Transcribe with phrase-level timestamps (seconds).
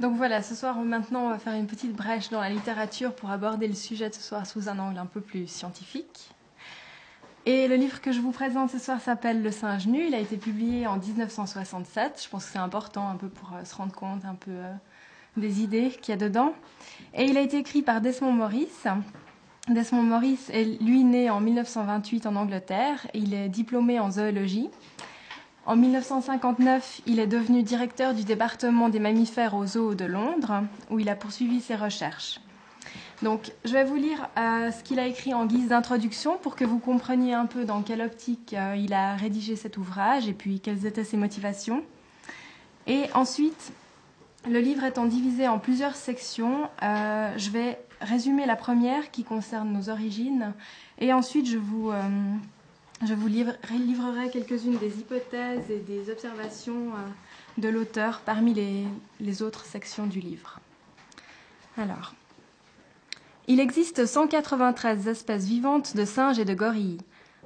[0.00, 3.30] Donc voilà, ce soir maintenant on va faire une petite brèche dans la littérature pour
[3.30, 6.30] aborder le sujet de ce soir sous un angle un peu plus scientifique.
[7.44, 10.06] Et le livre que je vous présente ce soir s'appelle Le singe nu.
[10.06, 12.22] Il a été publié en 1967.
[12.24, 14.72] Je pense que c'est important un peu pour euh, se rendre compte un peu euh,
[15.36, 16.54] des idées qu'il y a dedans.
[17.14, 18.68] Et il a été écrit par Desmond Morris.
[19.68, 23.06] Desmond Morris est lui né en 1928 en Angleterre.
[23.14, 24.68] Il est diplômé en zoologie.
[25.66, 30.98] En 1959, il est devenu directeur du département des mammifères au zoo de Londres, où
[30.98, 32.40] il a poursuivi ses recherches.
[33.22, 36.64] Donc, je vais vous lire euh, ce qu'il a écrit en guise d'introduction pour que
[36.64, 40.60] vous compreniez un peu dans quelle optique euh, il a rédigé cet ouvrage et puis
[40.60, 41.84] quelles étaient ses motivations.
[42.86, 43.72] Et ensuite,
[44.48, 49.70] le livre étant divisé en plusieurs sections, euh, je vais résumer la première qui concerne
[49.70, 50.54] nos origines
[50.98, 51.92] et ensuite je vous
[53.06, 59.64] je vous livrerai quelques-unes des hypothèses et des observations euh, de l'auteur parmi les, autres
[59.64, 60.60] sections du livre.
[61.78, 62.14] Alors,
[63.48, 66.98] il existe 193 espèces vivantes de singes et de gorilles.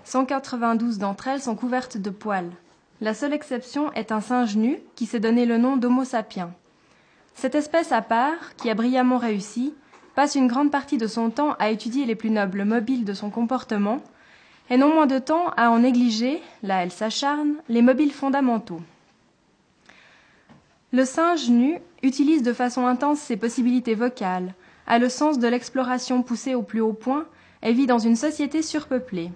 [0.02, 2.50] 192 d'entre elles sont couvertes de poils.
[3.00, 6.52] La seule exception est un singe nu qui s'est donné le nom d'Homo sapiens.
[7.34, 9.72] Cette espèce à part, qui a brillamment réussi,
[10.16, 13.30] passe une grande partie de son temps à étudier les plus nobles mobiles de son
[13.30, 14.00] comportement
[14.70, 18.80] et non moins de temps à en négliger, là elle s'acharne, les mobiles fondamentaux.
[20.92, 24.54] Le singe nu utilise de façon intense ses possibilités vocales,
[24.86, 27.26] a le sens de l'exploration poussée au plus haut point
[27.62, 29.30] et vit dans une société surpeuplée.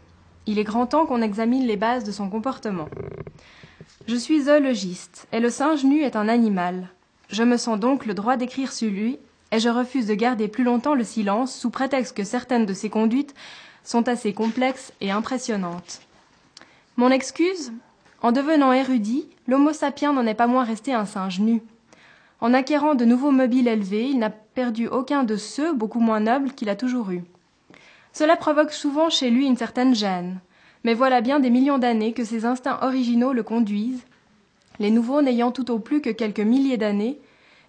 [0.47, 2.89] Il est grand temps qu'on examine les bases de son comportement.
[4.07, 6.89] Je suis zoologiste, et le singe nu est un animal.
[7.29, 9.19] Je me sens donc le droit d'écrire sur lui,
[9.51, 12.91] et je refuse de garder plus longtemps le silence sous prétexte que certaines de ses
[12.91, 13.35] conduites
[13.89, 16.03] sont assez complexes et impressionnantes.
[16.99, 17.73] Mon excuse?
[18.21, 21.63] En devenant érudit, l'Homo sapiens n'en est pas moins resté un singe nu.
[22.43, 26.53] En acquérant de nouveaux mobiles élevés, il n'a perdu aucun de ceux, beaucoup moins nobles,
[26.53, 27.25] qu'il a toujours eus.
[28.13, 30.41] Cela provoque souvent chez lui une certaine gêne,
[30.85, 34.05] mais voilà bien des millions d'années que ses instincts originaux le conduisent,
[34.81, 37.19] les nouveaux n'ayant tout au plus que quelques milliers d'années,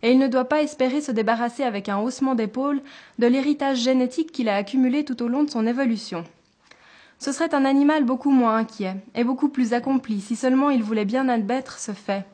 [0.01, 2.81] et il ne doit pas espérer se débarrasser avec un haussement d'épaule
[3.17, 6.23] de l'héritage génétique qu'il a accumulé tout au long de son évolution.
[7.19, 11.05] Ce serait un animal beaucoup moins inquiet et beaucoup plus accompli si seulement il voulait
[11.05, 12.25] bien admettre ce fait.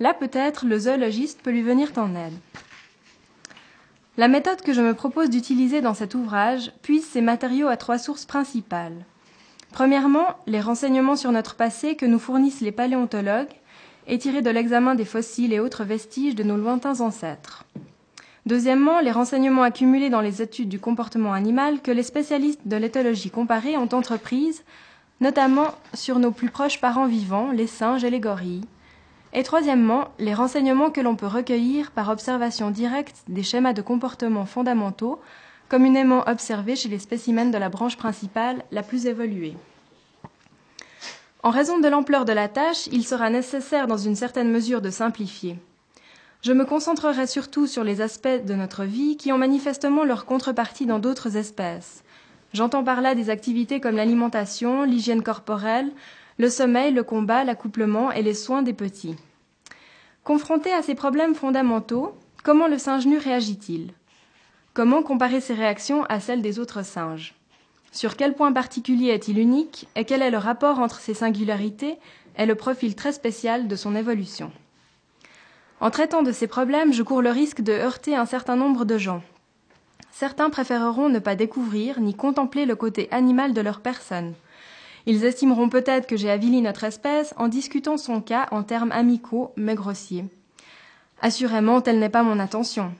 [0.00, 2.32] Là peut-être le zoologiste peut lui venir en aide.
[4.16, 7.98] La méthode que je me propose d'utiliser dans cet ouvrage puise ses matériaux à trois
[7.98, 9.04] sources principales.
[9.72, 13.52] Premièrement, les renseignements sur notre passé que nous fournissent les paléontologues,
[14.06, 17.64] est tiré de l'examen des fossiles et autres vestiges de nos lointains ancêtres.
[18.46, 23.30] Deuxièmement, les renseignements accumulés dans les études du comportement animal que les spécialistes de l'éthologie
[23.30, 24.62] comparée ont entreprises,
[25.20, 28.64] notamment sur nos plus proches parents vivants, les singes et les gorilles.
[29.32, 34.46] Et troisièmement, les renseignements que l'on peut recueillir par observation directe des schémas de comportement
[34.46, 35.20] fondamentaux,
[35.68, 39.56] communément observés chez les spécimens de la branche principale la plus évoluée.
[41.46, 44.90] En raison de l'ampleur de la tâche, il sera nécessaire dans une certaine mesure de
[44.90, 45.60] simplifier.
[46.42, 50.86] Je me concentrerai surtout sur les aspects de notre vie qui ont manifestement leur contrepartie
[50.86, 52.02] dans d'autres espèces.
[52.52, 55.92] J'entends par là des activités comme l'alimentation, l'hygiène corporelle,
[56.36, 59.14] le sommeil, le combat, l'accouplement et les soins des petits.
[60.24, 63.92] Confronté à ces problèmes fondamentaux, comment le singe nu réagit-il?
[64.74, 67.35] Comment comparer ses réactions à celles des autres singes?
[67.96, 71.96] Sur quel point particulier est-il unique et quel est le rapport entre ces singularités
[72.36, 74.52] et le profil très spécial de son évolution?
[75.80, 78.98] En traitant de ces problèmes, je cours le risque de heurter un certain nombre de
[78.98, 79.22] gens.
[80.12, 84.34] Certains préféreront ne pas découvrir ni contempler le côté animal de leur personne.
[85.06, 89.52] Ils estimeront peut-être que j'ai avili notre espèce en discutant son cas en termes amicaux
[89.56, 90.26] mais grossiers.
[91.22, 92.92] Assurément, telle n'est pas mon intention.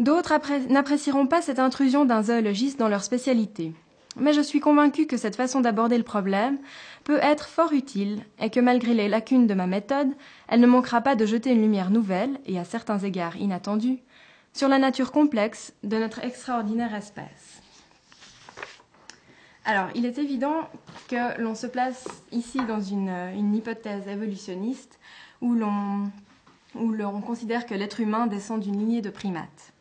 [0.00, 0.34] D'autres
[0.68, 3.72] n'apprécieront pas cette intrusion d'un zoologiste dans leur spécialité
[4.16, 6.58] mais je suis convaincue que cette façon d'aborder le problème
[7.04, 10.12] peut être fort utile et que malgré les lacunes de ma méthode,
[10.48, 13.98] elle ne manquera pas de jeter une lumière nouvelle, et à certains égards inattendue,
[14.52, 17.60] sur la nature complexe de notre extraordinaire espèce.
[19.66, 20.68] Alors, il est évident
[21.08, 24.98] que l'on se place ici dans une, hypothèse évolutionniste
[25.40, 29.73] où l'on considère que l'être humain descend d'une lignée de primates.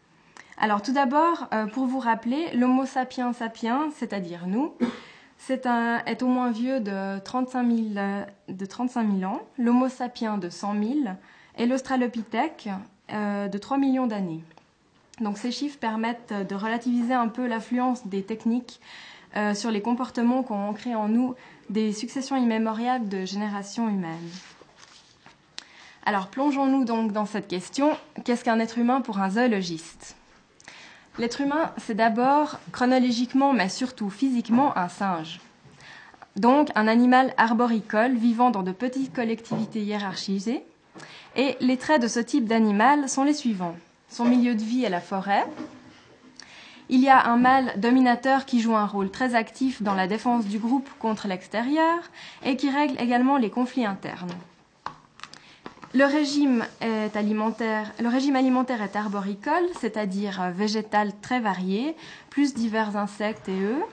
[0.64, 4.72] Alors tout d'abord, euh, pour vous rappeler, l'Homo sapiens sapiens, c'est-à-dire nous,
[5.50, 10.94] est au moins vieux de 35 000, euh, ans, l'Homo sapiens de 100 000
[11.58, 12.70] et l'Australopithèque
[13.12, 14.42] euh, de 3 millions d'années.
[15.20, 18.80] Donc ces chiffres permettent de relativiser un peu l'affluence des techniques
[19.56, 21.36] sur les comportements qu'ont ancrés en nous
[21.70, 24.30] des successions immémoriales de générations humaines.
[26.06, 27.98] Alors plongeons-nous donc dans cette question.
[28.24, 30.16] Qu'est-ce qu'un être humain pour un zoologiste?
[31.20, 35.40] L'être humain, c'est d'abord chronologiquement, mais surtout physiquement, un singe.
[36.36, 40.64] Donc un animal arboricole vivant dans de petites collectivités hiérarchisées.
[41.36, 43.76] Et les traits de ce type d'animal sont les suivants.
[44.10, 45.46] Son milieu de vie est la forêt.
[46.90, 50.46] Il y a un mâle dominateur qui joue un rôle très actif dans la défense
[50.46, 52.00] du groupe contre l'extérieur
[52.44, 54.34] et qui règle également les conflits internes.
[55.96, 56.66] Le régime,
[58.36, 61.96] alimentaire, est arboricole, c'est-à-dire végétal très varié,
[62.32, 63.86] plus divers insectes et œufs.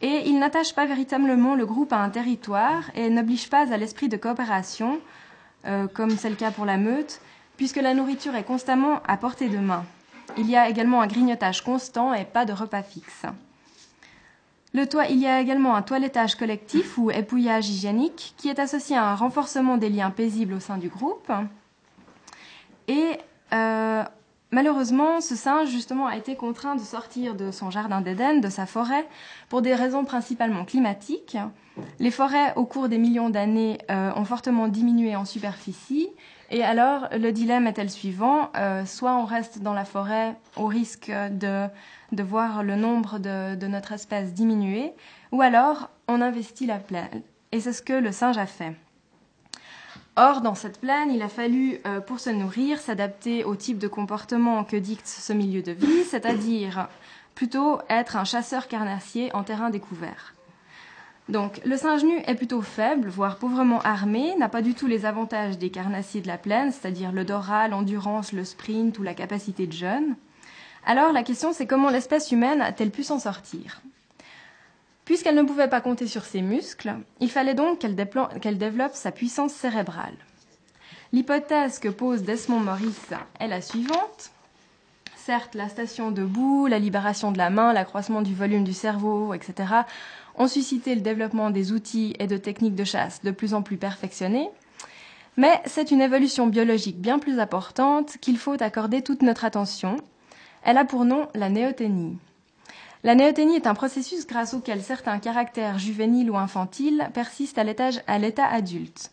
[0.00, 4.08] Et il n'attache pas véritablement le groupe à un territoire et n'oblige pas à l'esprit
[4.08, 5.00] de coopération,
[5.66, 7.20] euh, comme c'est le cas pour la meute,
[7.56, 9.84] puisque la nourriture est constamment à portée de main.
[10.36, 13.24] Il y a également un grignotage constant et pas de repas fixe.
[14.74, 19.14] Il y a également un toilettage collectif ou épouillage hygiénique qui est associé à un
[19.14, 21.30] renforcement des liens paisibles au sein du groupe.
[22.88, 23.18] Et
[23.52, 24.02] euh,
[24.50, 28.66] malheureusement, ce singe justement a été contraint de sortir de son jardin d'Éden, de sa
[28.66, 29.06] forêt,
[29.48, 31.38] pour des raisons principalement climatiques.
[32.00, 36.08] Les forêts, au cours des millions d'années, euh, ont fortement diminué en superficie.
[36.50, 40.66] Et alors, le dilemme est le suivant euh, soit on reste dans la forêt au
[40.66, 41.68] risque de
[42.14, 44.92] de voir le nombre de, notre espèce diminuer,
[45.32, 47.22] ou alors on investit la plaine.
[47.52, 48.74] Et c'est ce que le singe a fait.
[50.16, 53.88] Or, dans cette plaine, il a fallu, euh, pour se nourrir, s'adapter au type de
[53.88, 56.88] comportement que dicte ce milieu de vie, c'est-à-dire
[57.34, 60.34] plutôt être un chasseur carnassier en terrain découvert.
[61.28, 65.06] Donc, le singe nu est plutôt faible, voire pauvrement armé, n'a pas du tout les
[65.06, 69.66] avantages des carnassiers de la plaine, c'est-à-dire le doral, l'endurance, le sprint ou la capacité
[69.66, 70.16] de jeûne.
[70.86, 73.80] Alors la question c'est comment l'espèce humaine a-t-elle pu s'en sortir?
[75.06, 77.94] Puisqu'elle ne pouvait pas compter sur ses muscles, il fallait donc qu'elle,
[78.58, 80.16] développe sa puissance cérébrale.
[81.12, 82.96] L'hypothèse que pose Desmond Morris
[83.38, 84.30] est la suivante.
[85.16, 89.84] Certes, la station debout, la libération de la main, l'accroissement du volume du cerveau, etc.,
[90.36, 93.76] ont suscité le développement des outils et de techniques de chasse de plus en plus
[93.76, 94.50] perfectionnés,
[95.36, 99.96] mais c'est une évolution biologique bien plus importante qu'il faut accorder toute notre attention
[100.64, 102.16] elle a pour nom la néoténie.
[103.02, 108.46] La néoténie est un processus grâce auquel certains caractères juvéniles ou infantiles persistent à l'état
[108.46, 109.12] adulte.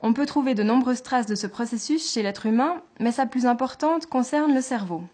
[0.00, 3.46] On peut trouver de nombreuses traces de ce processus chez l'être humain, mais sa plus
[3.46, 5.04] importante concerne le cerveau.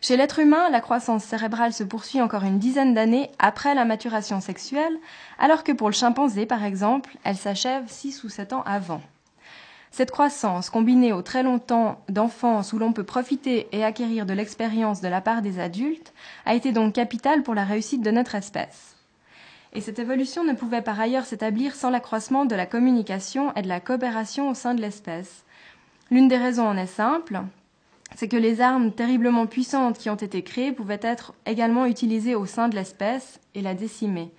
[0.00, 4.40] Chez l'être humain, la croissance cérébrale se poursuit encore une dizaine d'années après la maturation
[4.40, 4.96] sexuelle,
[5.38, 9.02] alors que pour le chimpanzé, par exemple, elle s'achève six ou sept ans avant.
[9.90, 14.34] Cette croissance, combinée au très long temps d'enfance où l'on peut profiter et acquérir de
[14.34, 16.12] l'expérience de la part des adultes,
[16.46, 18.96] a été donc capitale pour la réussite de notre espèce.
[19.72, 23.68] Et cette évolution ne pouvait par ailleurs s'établir sans l'accroissement de la communication et de
[23.68, 25.44] la coopération au sein de l'espèce.
[26.10, 27.40] L'une des raisons en est simple,
[28.18, 32.46] c'est que les armes terriblement puissantes qui ont été créées pouvaient être également utilisées au
[32.46, 34.32] sein de l'espèce et la décimer.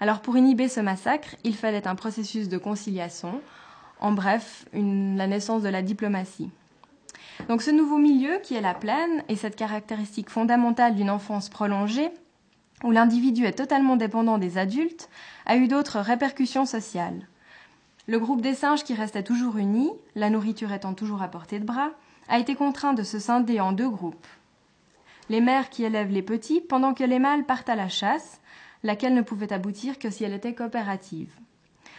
[0.00, 3.42] Alors pour inhiber ce massacre, il fallait un processus de conciliation
[4.00, 6.48] en bref, la naissance de la diplomatie.
[7.46, 12.08] Donc ce nouveau milieu qui est la plaine et cette caractéristique fondamentale d'une enfance prolongée,
[12.84, 15.10] où l'individu est totalement dépendant des adultes,
[15.44, 17.28] a eu d'autres répercussions sociales.
[18.06, 21.66] Le groupe des singes qui restait toujours uni, la nourriture étant toujours à portée de
[21.66, 21.90] bras,
[22.30, 24.26] a été contraint de se scinder en deux groupes.
[25.28, 28.40] Les mères qui élèvent les petits pendant que les mâles partent à la chasse,
[28.84, 31.32] laquelle ne pouvait aboutir que si elle était coopérative.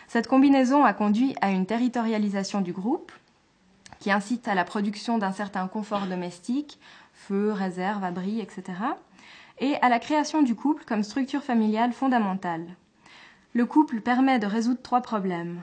[0.08, 3.12] Cette combinaison a conduit à une territorialisation du groupe
[4.00, 6.80] qui incite à la production d'un certain confort domestique,
[7.14, 8.64] feu, réserve, abri, etc.,
[9.60, 12.66] et à la création du couple comme structure familiale fondamentale.
[13.54, 15.62] Le couple permet de résoudre trois problèmes.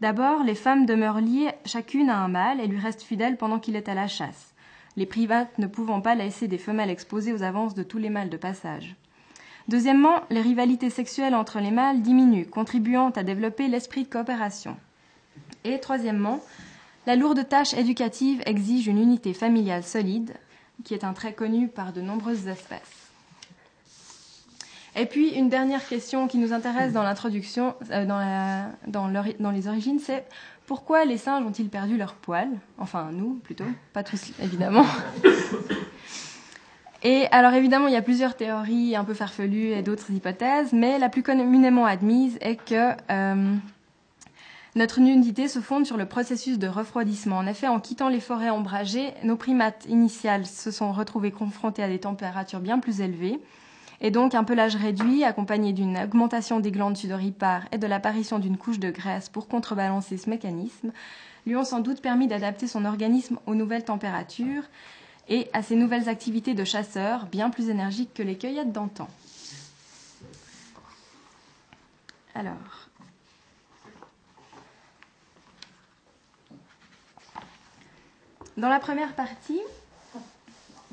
[0.00, 3.76] D'abord, les femmes demeurent liées chacune à un mâle et lui restent fidèles pendant qu'il
[3.76, 4.54] est à la chasse,
[4.96, 8.30] les privates ne pouvant pas laisser des femelles exposées aux avances de tous les mâles
[8.30, 8.96] de passage.
[9.68, 14.76] Deuxièmement, les rivalités sexuelles entre les mâles diminuent, contribuant à développer l'esprit de coopération.
[15.64, 16.40] Et troisièmement,
[17.06, 20.34] la lourde tâche éducative exige une unité familiale solide,
[20.84, 22.99] qui est un trait connu par de nombreuses espèces.
[24.96, 29.98] Et puis, une dernière question qui nous intéresse dans l'introduction, euh, dans, dans les origines,
[30.00, 30.24] c'est
[30.66, 32.48] pourquoi les singes ont-ils perdu leur poil?
[32.78, 34.86] Enfin, nous, plutôt, pas tous, évidemment.
[37.02, 40.98] Et alors évidemment, il y a plusieurs théories un peu farfelues et d'autres hypothèses, mais
[40.98, 43.54] la plus communément admise est que euh,
[44.76, 47.38] notre nudité se fonde sur le processus de refroidissement.
[47.38, 51.88] En effet, en quittant les forêts ombragées, nos primates initiales se sont retrouvés confrontés à
[51.88, 53.40] des températures bien plus élevées,
[54.00, 58.56] et donc un pelage réduit accompagné d'une augmentation des glandes sudoripares et de l'apparition d'une
[58.56, 60.92] couche de graisse pour contrebalancer ce mécanisme,
[61.46, 64.64] lui ont sans doute permis d'adapter son organisme aux nouvelles températures
[65.28, 69.08] et à ces nouvelles activités de chasseur bien plus énergiques que les cueillettes d'antan.
[72.34, 72.88] Alors,
[78.56, 79.60] dans la première partie,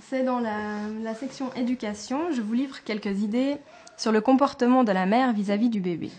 [0.10, 3.58] c'est dans la, section éducation, je vous livre quelques idées
[3.98, 6.12] sur le comportement de la mère vis-à-vis -vis du bébé.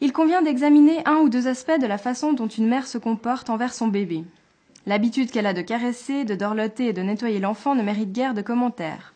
[0.00, 3.50] Il convient d'examiner un ou deux aspects de la façon dont une mère se comporte
[3.50, 4.24] envers son bébé.
[4.86, 8.42] L'habitude qu'elle a de caresser, de dorloter et de nettoyer l'enfant ne mérite guère de
[8.42, 9.14] commentaires.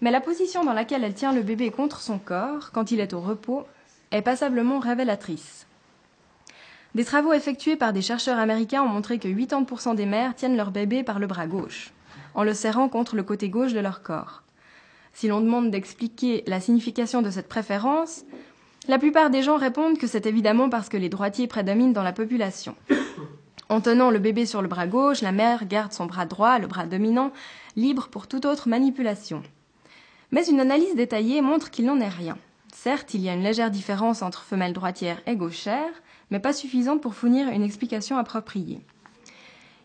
[0.00, 3.14] Mais la position dans laquelle elle tient le bébé contre son corps, quand il est
[3.14, 3.64] au repos,
[4.12, 5.66] est passablement révélatrice.
[6.94, 10.70] Des travaux effectués par des chercheurs américains ont montré que 80% des mères tiennent leur
[10.70, 11.92] bébé par le bras gauche,
[12.34, 14.42] en le serrant contre le côté gauche de leur corps.
[15.12, 18.24] Si l'on demande d'expliquer la signification de cette préférence,
[18.88, 22.12] la plupart des gens répondent que c'est évidemment parce que les droitiers prédominent dans la
[22.12, 22.76] population.
[23.70, 26.66] En tenant le bébé sur le bras gauche, la mère garde son bras droit, le
[26.66, 27.32] bras dominant,
[27.76, 29.42] libre pour toute autre manipulation.
[30.32, 32.36] Mais une analyse détaillée montre qu'il n'en est rien.
[32.74, 35.90] Certes, il y a une légère différence entre femelle droitière et gauchère,
[36.30, 38.82] mais pas suffisante pour fournir une explication appropriée.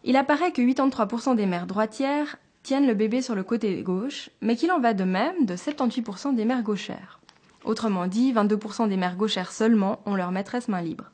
[0.04, 4.56] Il apparaît que 83% des mères droitières tiennent le bébé sur le côté gauche, mais
[4.56, 7.20] qu'il en va de même de 78% des mères gauchères.
[7.66, 11.12] Autrement dit, 22% des mères gauchères seulement ont leur maîtresse main libre.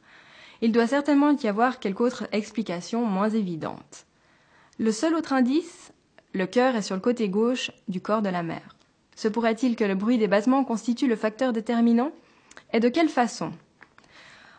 [0.62, 4.06] Il doit certainement y avoir quelque autre explication moins évidente.
[4.78, 5.92] Le seul autre indice,
[6.34, 8.76] le cœur est sur le côté gauche du corps de la mère.
[9.16, 12.12] Se pourrait-il que le bruit des battements constitue le facteur déterminant?
[12.74, 13.52] Et de quelle façon?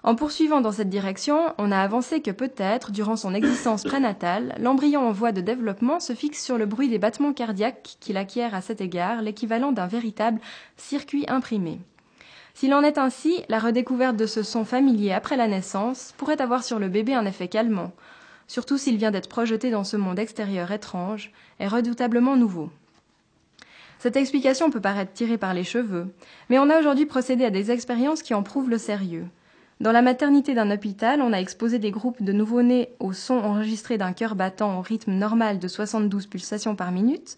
[0.07, 5.09] En poursuivant dans cette direction, on a avancé que peut-être, durant son existence prénatale, l'embryon
[5.09, 8.61] en voie de développement se fixe sur le bruit des battements cardiaques qu'il acquiert à
[8.61, 10.41] cet égard l'équivalent d'un véritable
[10.77, 11.81] circuit imprimé.
[12.55, 16.63] S'il en est ainsi, la redécouverte de ce son familier après la naissance pourrait avoir
[16.63, 17.91] sur le bébé un effet calmant,
[18.47, 22.71] surtout s'il vient d'être projeté dans ce monde extérieur étrange et redoutablement nouveau.
[23.99, 26.07] Cette explication peut paraître tirée par les cheveux,
[26.49, 29.27] mais on a aujourd'hui procédé à des expériences qui en prouvent le sérieux.
[29.79, 33.99] Dans la maternité d'un hôpital, on a exposé des groupes de nouveau-nés au son enregistré
[33.99, 37.37] d'un cœur battant au rythme normal de 72 pulsations par minute.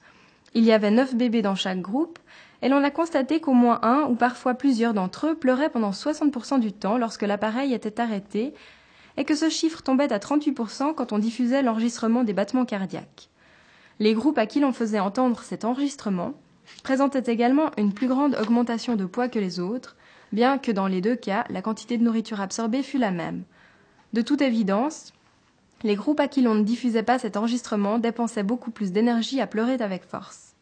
[0.55, 2.21] Il y avait neuf bébés dans chaque groupe,
[2.63, 6.61] et l'on a constaté qu'au moins un ou parfois plusieurs d'entre eux pleuraient pendant 60%
[6.61, 8.55] du temps lorsque l'appareil était arrêté,
[9.17, 13.31] et que ce chiffre tombait à 38% quand on diffusait l'enregistrement des battements cardiaques.
[13.99, 16.35] Les groupes à qui l'on faisait entendre cet enregistrement
[16.85, 19.97] présentaient également une plus grande augmentation de poids que les autres,
[20.33, 23.43] bien que dans les deux cas, la quantité de nourriture absorbée fût la même.
[24.13, 25.13] De toute évidence,
[25.83, 29.47] les groupes à qui l'on ne diffusait pas cet enregistrement dépensaient beaucoup plus d'énergie à
[29.47, 30.55] pleurer avec force.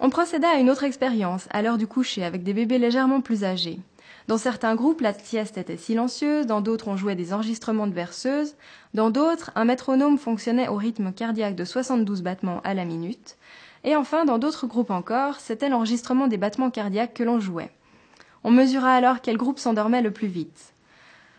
[0.00, 3.44] On procéda à une autre expérience, à l'heure du coucher, avec des bébés légèrement plus
[3.44, 3.78] âgés.
[4.26, 8.56] Dans certains groupes, la sieste était silencieuse, dans d'autres on jouait des enregistrements de berceuses,
[8.94, 13.36] dans d'autres, un métronome fonctionnait au rythme cardiaque de 72 battements à la minute,
[13.84, 17.70] et enfin, dans d'autres groupes encore, c'était l'enregistrement des battements cardiaques que l'on jouait.
[18.44, 20.74] On mesura alors quel groupe s'endormait le plus vite.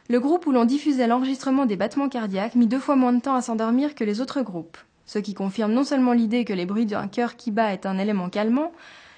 [0.09, 3.35] Le groupe où l'on diffusait l'enregistrement des battements cardiaques mit deux fois moins de temps
[3.35, 6.87] à s'endormir que les autres groupes, ce qui confirme non seulement l'idée que les bruits
[6.87, 8.71] d'un cœur qui bat est un élément calmant,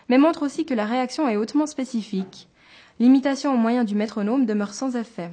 [0.09, 2.49] mais montre aussi que la réaction est hautement spécifique.
[2.99, 5.29] L'imitation au moyen du métronome demeure sans effet,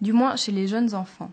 [0.00, 1.30] du moins chez les jeunes enfants.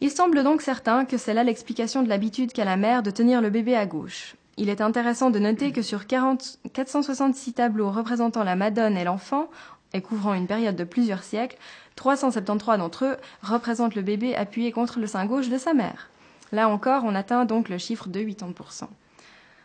[0.00, 3.42] Il semble donc certain que c'est là l'explication de l'habitude qu'a la mère de tenir
[3.42, 4.34] le bébé à gauche.
[4.58, 9.50] Il est intéressant de noter que sur 40, 466 tableaux représentant la Madone et l'enfant,
[9.92, 11.58] et couvrant une période de plusieurs siècles,
[11.96, 16.08] 373 d'entre eux représentent le bébé appuyé contre le sein gauche de sa mère.
[16.52, 18.84] Là encore, on atteint donc le chiffre de 80%.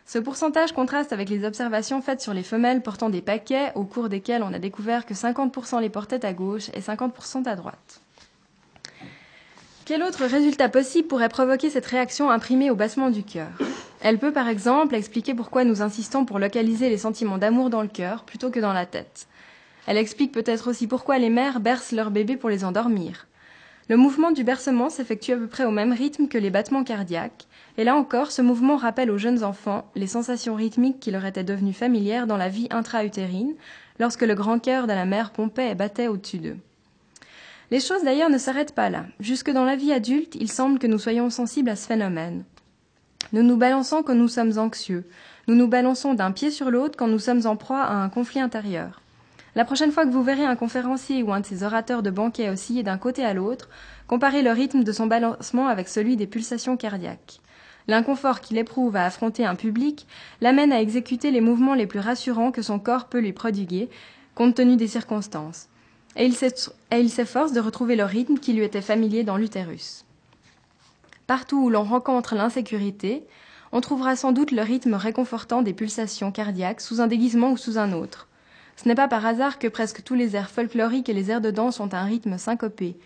[0.04, 4.08] Ce pourcentage contraste avec les observations faites sur les femelles portant des paquets, au cours
[4.08, 8.00] desquels on a découvert que 50% les portaient à gauche et 50% à droite.
[9.86, 13.50] Quel autre résultat possible pourrait provoquer cette réaction imprimée au bassement du cœur?
[14.04, 17.88] Elle peut par exemple expliquer pourquoi nous insistons pour localiser les sentiments d'amour dans le
[17.88, 19.28] cœur plutôt que dans la tête.
[19.86, 23.28] Elle explique peut-être aussi pourquoi les mères bercent leurs bébés pour les endormir.
[23.88, 27.46] Le mouvement du bercement s'effectue à peu près au même rythme que les battements cardiaques,
[27.78, 31.44] et là encore, ce mouvement rappelle aux jeunes enfants les sensations rythmiques qui leur étaient
[31.44, 33.54] devenues familières dans la vie intra-utérine,
[34.00, 36.58] lorsque le grand cœur de la mère pompait et battait au-dessus d'eux.
[37.70, 39.06] Les choses d'ailleurs ne s'arrêtent pas là.
[39.20, 42.44] Jusque dans la vie adulte, il semble que nous soyons sensibles à ce phénomène.
[43.32, 45.04] Nous nous balançons quand nous sommes anxieux.
[45.48, 48.40] Nous nous balançons d'un pied sur l'autre quand nous sommes en proie à un conflit
[48.40, 49.00] intérieur.
[49.54, 52.48] La prochaine fois que vous verrez un conférencier ou un de ses orateurs de banquet
[52.48, 53.68] osciller d'un côté à l'autre,
[54.06, 57.40] comparez le rythme de son balancement avec celui des pulsations cardiaques.
[57.88, 60.06] L'inconfort qu'il éprouve à affronter un public
[60.40, 63.90] l'amène à exécuter les mouvements les plus rassurants que son corps peut lui prodiguer,
[64.34, 65.68] compte tenu des circonstances.
[66.16, 70.04] Et il s'efforce de retrouver le rythme qui lui était familier dans l'utérus.
[71.26, 73.24] Partout où l'on rencontre l'insécurité,
[73.70, 77.78] on trouvera sans doute le rythme réconfortant des pulsations cardiaques sous un déguisement ou sous
[77.78, 78.28] un autre.
[78.76, 81.50] Ce n'est pas par hasard que presque tous les airs folkloriques et les airs de
[81.50, 82.96] danse ont un rythme syncopé.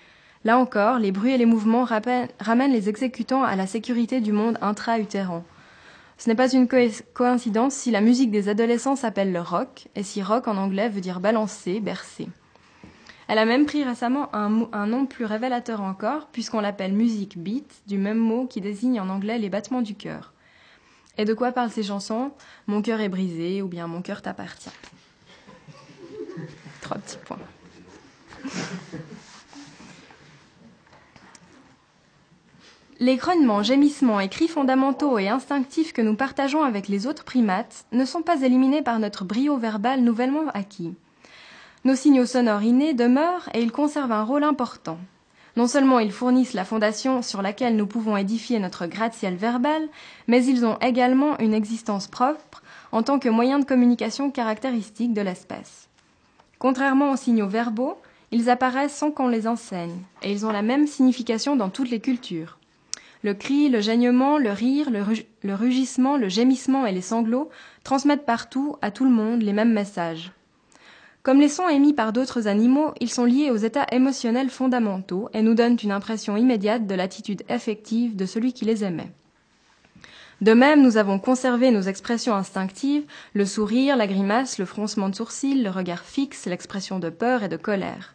[0.45, 4.59] Là encore, les bruits et les mouvements ramènent les exécutants à la sécurité du monde
[4.61, 5.45] intra-utérin.
[6.19, 10.23] Ce n'est pas une coïncidence si la musique des adolescents s'appelle le rock, et si
[10.23, 12.29] rock en anglais veut dire balancer, bercer.
[13.29, 17.99] Elle a même pris récemment un, nom plus révélateur encore, puisqu'on l'appelle musique beat, du
[17.99, 20.33] même mot qui désigne en anglais les battements du cœur.
[21.19, 22.31] Et de quoi parlent ces chansons?
[22.67, 24.71] Mon cœur est brisé ou bien Mon cœur t'appartient.
[26.81, 27.39] Trois petits points.
[32.99, 37.85] Les grognements, gémissements et cris fondamentaux et instinctifs que nous partageons avec les autres primates
[37.93, 40.95] ne sont pas éliminés par notre brio verbal nouvellement acquis.
[41.87, 44.99] Nos signaux sonores innés demeurent et ils conservent un rôle important.
[45.55, 49.87] Non seulement ils fournissent la fondation sur laquelle nous pouvons édifier notre gratte-ciel verbal,
[50.27, 55.21] mais ils ont également une existence propre en tant que moyen de communication caractéristique de
[55.21, 55.89] l'espèce.
[56.59, 57.97] Contrairement aux signaux verbaux,
[58.33, 62.01] ils apparaissent sans qu'on les enseigne, et ils ont la même signification dans toutes les
[62.01, 62.59] cultures.
[63.23, 65.05] Le cri, le gênement, le rire, le,
[65.45, 67.49] le rugissement, le gémissement et les sanglots
[67.85, 70.33] transmettent partout, à tout le monde, les mêmes messages.
[71.27, 75.43] Comme les sons émis par d'autres animaux, ils sont liés aux états émotionnels fondamentaux et
[75.43, 79.11] nous donnent une impression immédiate de l'attitude effective de celui qui les émet.
[80.41, 85.17] De même, nous avons conservé nos expressions instinctives, le sourire, la grimace, le froncement de
[85.17, 88.15] sourcils, le regard fixe, l'expression de peur et de colère.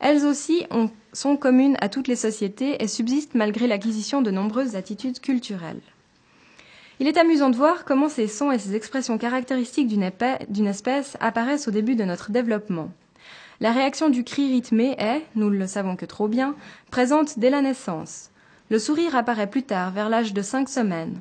[0.00, 4.74] Elles aussi ont, sont communes à toutes les sociétés et subsistent malgré l'acquisition de nombreuses
[4.74, 5.91] attitudes culturelles.
[7.02, 11.66] Il est amusant de voir comment ces sons et ces expressions caractéristiques d'une espèce apparaissent
[11.66, 12.92] au début de notre développement.
[13.58, 16.54] La réaction du cri rythmé est, nous le savons que trop bien,
[16.92, 18.30] présente dès la naissance.
[18.70, 21.18] Le sourire apparaît plus tard, vers l'âge de cinq semaines.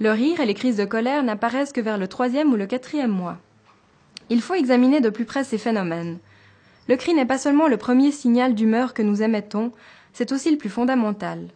[0.00, 3.10] Le rire et les crises de colère n'apparaissent que vers le troisième ou le quatrième
[3.10, 3.36] mois.
[4.30, 6.20] Il faut examiner de plus près ces phénomènes.
[6.88, 9.72] Le cri n'est pas seulement le premier signal d'humeur que nous émettons,
[10.14, 11.48] c'est aussi le plus fondamental.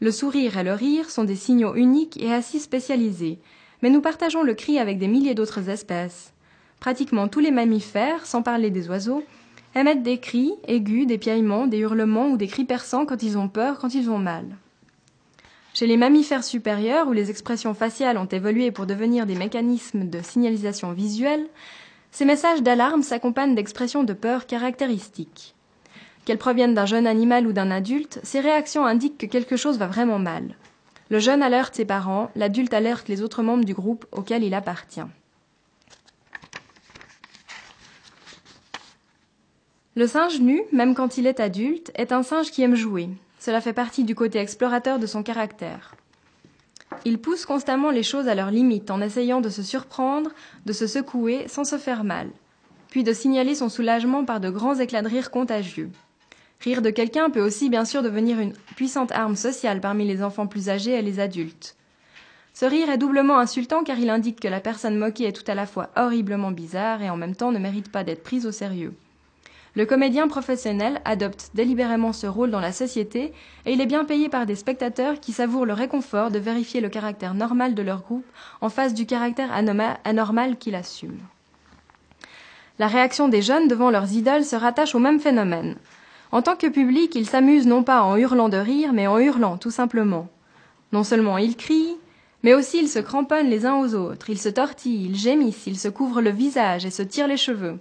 [0.00, 3.38] Le sourire et le rire sont des signaux uniques et assez spécialisés,
[3.82, 6.32] mais nous partageons le cri avec des milliers d'autres espèces.
[6.80, 9.22] Pratiquement tous les mammifères, sans parler des oiseaux,
[9.74, 13.48] émettent des cris aigus, des piaillements, des hurlements ou des cris perçants quand ils ont
[13.48, 14.46] peur, quand ils ont mal.
[15.74, 20.22] Chez les mammifères supérieurs, où les expressions faciales ont évolué pour devenir des mécanismes de
[20.22, 21.46] signalisation visuelle,
[22.10, 25.54] ces messages d'alarme s'accompagnent d'expressions de peur caractéristiques.
[26.24, 29.86] Qu'elles proviennent d'un jeune animal ou d'un adulte, ces réactions indiquent que quelque chose va
[29.86, 30.56] vraiment mal.
[31.08, 35.00] Le jeune alerte ses parents, l'adulte alerte les autres membres du groupe auquel il appartient.
[39.96, 43.08] Le singe nu, même quand il est adulte, est un singe qui aime jouer.
[43.40, 45.96] Cela fait partie du côté explorateur de son caractère.
[47.04, 50.30] Il pousse constamment les choses à leur limite en essayant de se surprendre,
[50.64, 52.30] de se secouer sans se faire mal,
[52.88, 55.90] puis de signaler son soulagement par de grands éclats de rire contagieux.
[56.60, 60.46] Rire de quelqu'un peut aussi bien sûr devenir une puissante arme sociale parmi les enfants
[60.46, 61.76] plus âgés et les adultes.
[62.52, 65.54] Ce rire est doublement insultant car il indique que la personne moquée est tout à
[65.54, 68.92] la fois horriblement bizarre et en même temps ne mérite pas d'être prise au sérieux.
[69.74, 73.32] Le comédien professionnel adopte délibérément ce rôle dans la société
[73.64, 76.88] et il est bien payé par des spectateurs qui savourent le réconfort de vérifier le
[76.90, 78.26] caractère normal de leur groupe
[78.60, 79.50] en face du caractère
[80.04, 81.20] anormal qu'il assume.
[82.78, 85.76] La réaction des jeunes devant leurs idoles se rattache au même phénomène.
[86.32, 89.56] En tant que public, ils s'amusent non pas en hurlant de rire, mais en hurlant,
[89.56, 90.28] tout simplement.
[90.92, 91.96] Non seulement ils crient,
[92.42, 95.78] mais aussi ils se cramponnent les uns aux autres, ils se tortillent, ils gémissent, ils
[95.78, 97.78] se couvrent le visage et se tirent les cheveux.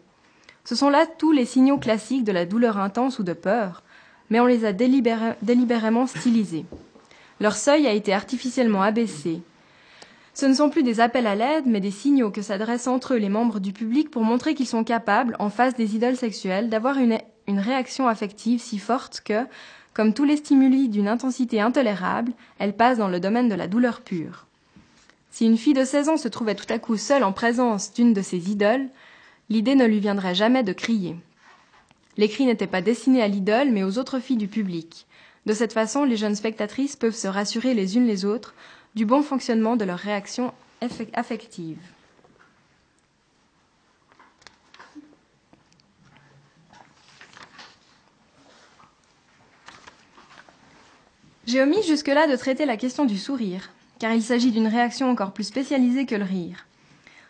[0.65, 3.83] Ce sont là tous les signaux classiques de la douleur intense ou de peur,
[4.29, 6.65] mais on les a délibérément stylisés.
[7.39, 9.41] Leur seuil a été artificiellement abaissé.
[10.33, 13.17] Ce ne sont plus des appels à l'aide, mais des signaux que s'adressent entre eux
[13.17, 16.97] les membres du public pour montrer qu'ils sont capables, en face des idoles sexuelles, d'avoir
[16.97, 17.17] une
[17.49, 19.45] une réaction affective si forte que,
[19.93, 24.01] comme tous les stimuli d'une intensité intolérable, elle passe dans le domaine de la douleur
[24.01, 24.45] pure.
[25.31, 28.13] Si une fille de 16 ans se trouvait tout à coup seule en présence d'une
[28.13, 28.88] de ses idoles,
[29.49, 31.15] l'idée ne lui viendrait jamais de crier.
[32.17, 35.05] Les cris n'étaient pas destinés à l'idole, mais aux autres filles du public.
[35.45, 38.53] De cette façon, les jeunes spectatrices peuvent se rassurer les unes les autres
[38.95, 40.53] du bon fonctionnement de leur réaction
[41.13, 41.79] affective.
[51.49, 53.71] J'ai omis jusque-là de traiter la question du sourire.
[53.97, 56.67] car il s'agit d'une réaction encore plus spécialisée que le rire.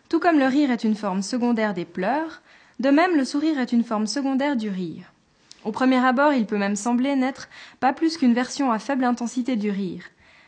[0.10, 2.42] Tout comme le rire est une forme secondaire des pleurs,
[2.82, 5.06] de même le sourire est une forme secondaire du rire.
[5.64, 7.48] Au premier abord, il peut même sembler n'être
[7.80, 10.04] pas plus qu'une version à faible intensité du rire.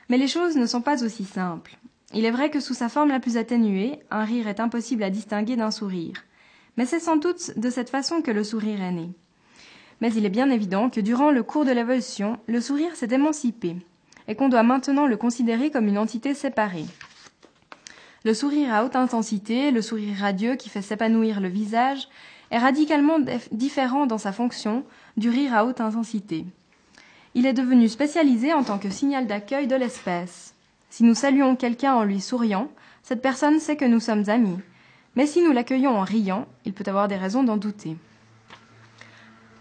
[0.10, 1.78] Mais les choses ne sont pas aussi simples.
[2.14, 5.10] Il est vrai que sous sa forme la plus atténuée, un rire est impossible à
[5.10, 6.26] distinguer d'un sourire.
[6.76, 9.12] Mais c'est sans doute de cette façon que le sourire est né.
[10.02, 13.78] Mais il est bien évident que durant le cours de l'évolution, le sourire s'est émancipé,
[14.28, 16.86] et qu'on doit maintenant le considérer comme une entité séparée.
[18.26, 22.08] Le sourire à haute intensité, le sourire radieux qui fait s'épanouir le visage,
[22.52, 23.18] est radicalement
[23.52, 24.84] différent dans sa fonction
[25.18, 26.46] du rire à haute intensité.
[27.34, 30.54] Il est devenu spécialisé en tant que signal d'accueil de l'espèce.
[30.90, 32.68] Si nous saluons quelqu'un en lui souriant,
[33.04, 34.60] cette personne sait que nous sommes amis.
[35.16, 37.96] Mais si nous l'accueillons en riant, il peut avoir des raisons d'en douter.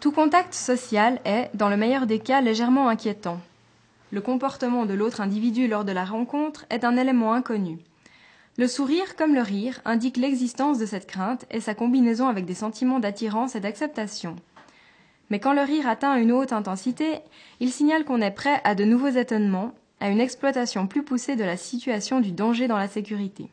[0.01, 3.39] Tout contact social est, dans le meilleur des cas, légèrement inquiétant.
[4.13, 7.79] Le comportement de l'autre individu lors de la rencontre est un élément inconnu.
[8.57, 12.55] Le sourire, comme le rire, indique l'existence de cette crainte et sa combinaison avec des
[12.55, 14.37] sentiments d'attirance et d'acceptation.
[15.29, 17.19] Mais quand le rire atteint une haute intensité,
[17.61, 21.45] il signale qu'on est prêt à de nouveaux étonnements, à une exploitation plus poussée de
[21.45, 23.51] la situation du danger dans la sécurité.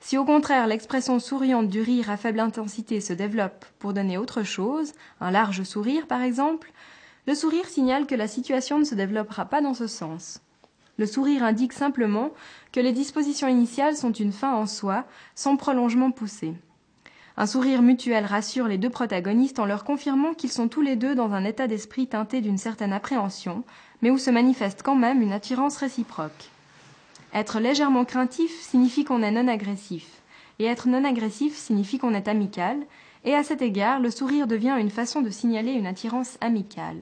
[0.00, 4.42] Si au contraire l'expression souriante du rire à faible intensité se développe pour donner autre
[4.42, 6.72] chose, un large sourire par exemple,
[7.26, 10.40] le sourire signale que la situation ne se développera pas dans ce sens.
[10.96, 12.30] Le sourire indique simplement
[12.72, 16.54] que les dispositions initiales sont une fin en soi, sans prolongement poussé.
[17.36, 21.14] Un sourire mutuel rassure les deux protagonistes en leur confirmant qu'ils sont tous les deux
[21.14, 23.64] dans un état d'esprit teinté d'une certaine appréhension,
[24.02, 26.50] mais où se manifeste quand même une attirance réciproque.
[27.32, 30.06] Être légèrement craintif signifie qu'on est non agressif,
[30.58, 32.78] et être non agressif signifie qu'on est amical,
[33.24, 36.96] et à cet égard, le sourire devient une façon de signaler une attirance amicale.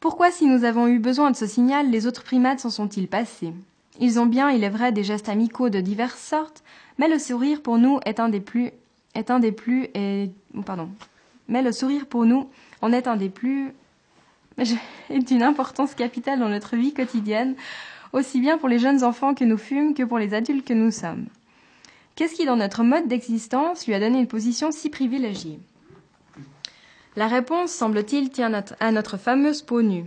[0.00, 3.52] Pourquoi, si nous avons eu besoin de ce signal, les autres primates s'en sont-ils passés?
[4.00, 6.62] Ils ont bien, il est vrai, des gestes amicaux de diverses sortes,
[6.98, 8.70] mais le sourire pour nous est un des plus
[9.14, 10.30] est un des plus et
[10.64, 10.88] pardon.
[11.48, 12.48] Mais le sourire pour nous
[12.82, 13.72] en est un des plus
[14.58, 17.56] est d'une importance capitale dans notre vie quotidienne,
[18.12, 20.90] aussi bien pour les jeunes enfants que nous fûmes que pour les adultes que nous
[20.90, 21.26] sommes.
[22.14, 25.60] Qu'est-ce qui, dans notre mode d'existence, lui a donné une position si privilégiée?
[27.16, 30.04] La réponse, semble-t-il, tient à notre fameuse peau nue.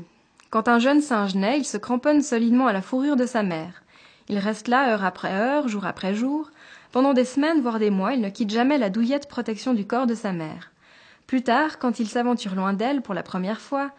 [0.49, 3.83] Quand un jeune singe naît, il se cramponne solidement à la fourrure de sa mère.
[4.27, 6.51] Il reste là heure après heure, jour après jour.
[6.91, 10.07] Pendant des semaines, voire des mois, il ne quitte jamais la douillette protection du corps
[10.07, 10.71] de sa mère.
[11.27, 13.91] Plus tard, quand il s'aventure loin d'elle pour la première fois,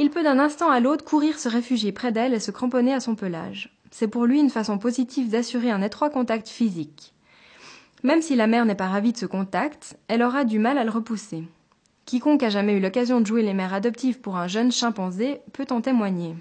[0.00, 3.00] il peut d'un instant à l'autre courir se réfugier près d'elle et se cramponner à
[3.00, 3.76] son pelage.
[3.90, 7.12] C'est pour lui une façon positive d'assurer un étroit contact physique.
[8.02, 10.84] Même si la mère n'est pas ravie de ce contact, elle aura du mal à
[10.84, 11.44] le repousser.
[12.06, 15.66] Quiconque a jamais eu l'occasion de jouer les mères adoptives pour un jeune chimpanzé peut
[15.68, 16.34] en témoigner.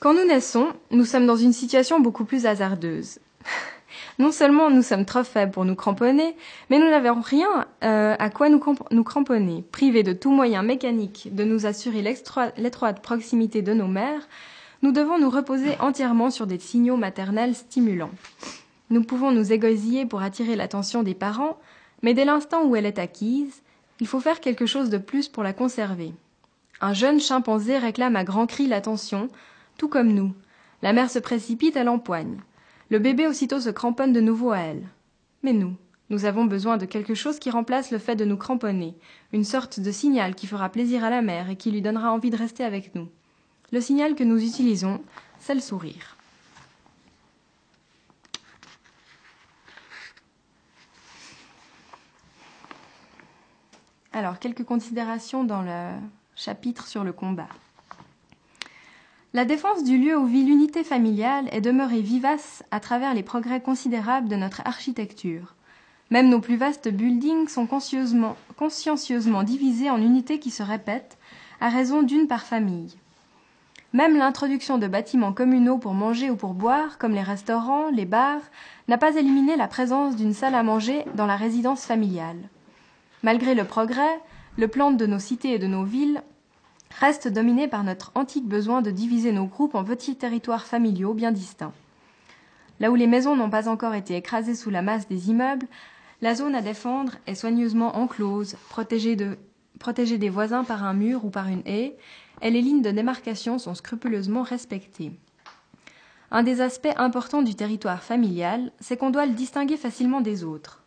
[0.00, 3.20] Quand nous naissons, nous sommes dans une situation beaucoup plus hasardeuse.
[4.20, 6.36] non seulement nous sommes trop faibles pour nous cramponner,
[6.68, 8.60] mais nous n'avons rien euh, à quoi nous,
[9.02, 9.64] cramponner.
[9.72, 14.28] Privés de tout moyen mécanique de nous assurer l'étroite proximité de nos mères,
[14.82, 18.10] nous devons nous reposer entièrement sur des signaux maternels stimulants.
[18.90, 21.58] Nous pouvons nous égosiller pour attirer l'attention des parents,
[22.02, 23.62] mais dès l'instant où elle est acquise,
[24.00, 26.12] il faut faire quelque chose de plus pour la conserver.
[26.82, 29.28] Un jeune chimpanzé réclame à grands cris l'attention,
[29.78, 30.34] tout comme nous.
[30.82, 32.40] La mère se précipite, elle l'empoigne.
[32.90, 34.82] Le bébé aussitôt se cramponne de nouveau à elle.
[35.44, 35.76] Mais nous,
[36.10, 38.96] nous avons besoin de quelque chose qui remplace le fait de nous cramponner,
[39.32, 42.30] une sorte de signal qui fera plaisir à la mère et qui lui donnera envie
[42.30, 43.08] de rester avec nous.
[43.70, 45.00] Le signal que nous utilisons,
[45.38, 46.16] c'est le sourire.
[54.12, 55.92] Alors, quelques considérations dans le
[56.34, 57.48] chapitre sur le combat.
[59.32, 63.60] La défense du lieu où vit l'unité familiale est demeurée vivace à travers les progrès
[63.60, 65.54] considérables de notre architecture.
[66.10, 71.16] Même nos plus vastes buildings sont consciencieusement, divisés en unités qui se répètent,
[71.60, 72.96] à raison d'une par famille.
[73.92, 78.42] Même l'introduction de bâtiments communaux pour manger ou pour boire, comme les restaurants, les bars,
[78.88, 82.48] n'a pas éliminé la présence d'une salle à manger dans la résidence familiale.
[83.22, 84.20] Malgré le progrès,
[84.56, 86.20] le plan de nos cités et de nos villes
[86.98, 91.32] reste dominé par notre antique besoin de diviser nos groupes en petits territoires familiaux bien
[91.32, 91.72] distincts.
[92.80, 95.66] Là où les maisons n'ont pas encore été écrasées sous la masse des immeubles,
[96.22, 99.38] la zone à défendre est soigneusement enclose, protégée, de,
[99.78, 101.96] protégée des voisins par un mur ou par une haie,
[102.42, 105.12] et les lignes de démarcation sont scrupuleusement respectées.
[106.30, 110.82] Un des aspects importants du territoire familial, c'est qu'on doit le distinguer facilement des autres.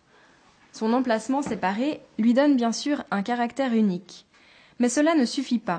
[0.72, 4.26] Son emplacement séparé lui donne bien sûr un caractère unique.
[4.80, 5.78] Mais cela ne suffit pas.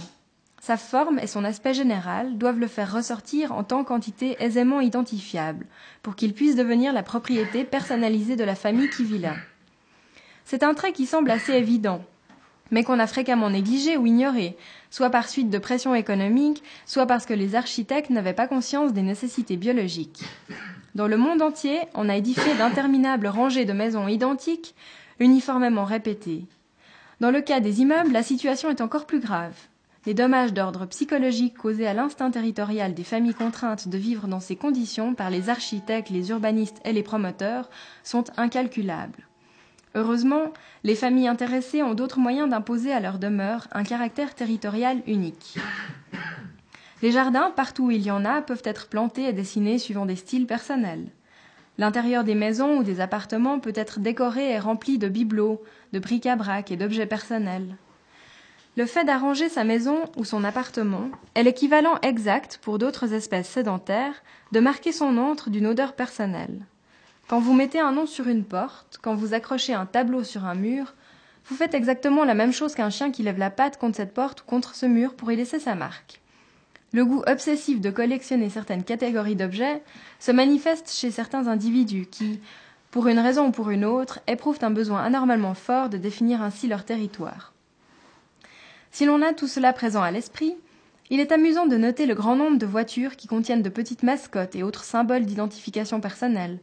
[0.64, 5.66] Sa forme et son aspect général doivent le faire ressortir en tant qu'entité aisément identifiable,
[6.02, 9.34] pour qu'il puisse devenir la propriété personnalisée de la famille qui vit là.
[10.46, 12.02] C'est un trait qui semble assez évident,
[12.70, 14.56] mais qu'on a fréquemment négligé ou ignoré,
[14.88, 19.02] soit par suite de pression économique, soit parce que les architectes n'avaient pas conscience des
[19.02, 20.24] nécessités biologiques.
[20.94, 24.74] Dans le monde entier, on a édifié d'interminables rangées de maisons identiques,
[25.20, 26.46] uniformément répétées.
[27.20, 29.52] Dans le cas des immeubles, la situation est encore plus grave.
[30.06, 34.54] Les dommages d'ordre psychologique causés à l'instinct territorial des familles contraintes de vivre dans ces
[34.54, 37.70] conditions par les architectes, les urbanistes et les promoteurs
[38.02, 39.26] sont incalculables.
[39.94, 45.56] Heureusement, les familles intéressées ont d'autres moyens d'imposer à leur demeure un caractère territorial unique.
[47.00, 50.16] Les jardins, partout où il y en a, peuvent être plantés et dessinés suivant des
[50.16, 51.06] styles personnels.
[51.78, 55.62] L'intérieur des maisons ou des appartements peut être décoré et rempli de bibelots,
[55.92, 57.76] de bric-à-brac et d'objets personnels.
[58.76, 64.24] Le fait d'arranger sa maison ou son appartement est l'équivalent exact, pour d'autres espèces sédentaires,
[64.50, 66.66] de marquer son antre d'une odeur personnelle.
[67.28, 70.56] Quand vous mettez un nom sur une porte, quand vous accrochez un tableau sur un
[70.56, 70.94] mur,
[71.46, 74.40] vous faites exactement la même chose qu'un chien qui lève la patte contre cette porte
[74.40, 76.20] ou contre ce mur pour y laisser sa marque.
[76.92, 79.84] Le goût obsessif de collectionner certaines catégories d'objets
[80.18, 82.40] se manifeste chez certains individus qui,
[82.90, 86.66] pour une raison ou pour une autre, éprouvent un besoin anormalement fort de définir ainsi
[86.66, 87.53] leur territoire.
[88.94, 90.54] Si l'on a tout cela présent à l'esprit,
[91.10, 94.54] il est amusant de noter le grand nombre de voitures qui contiennent de petites mascottes
[94.54, 96.60] et autres symboles d'identification personnelle,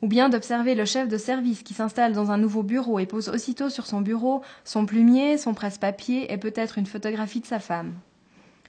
[0.00, 3.28] ou bien d'observer le chef de service qui s'installe dans un nouveau bureau et pose
[3.28, 7.92] aussitôt sur son bureau son plumier, son presse-papier et peut-être une photographie de sa femme.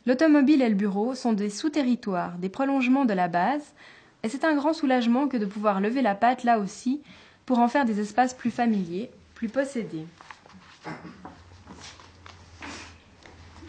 [0.05, 3.75] L'automobile et le bureau sont des sous-territoires, des prolongements de la base,
[4.23, 7.01] et c'est un grand soulagement que de pouvoir lever la patte là aussi
[7.45, 10.05] pour en faire des espaces plus familiers, plus possédés.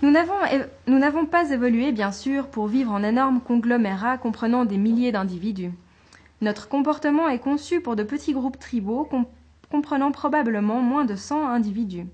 [0.02, 5.72] Nous n'avons pas évolué, bien sûr, pour vivre en énormes conglomérats comprenant des milliers d'individus.
[6.42, 9.09] Notre comportement est conçu pour de petits groupes tribaux
[9.70, 12.06] comprenant probablement moins de 100 individus.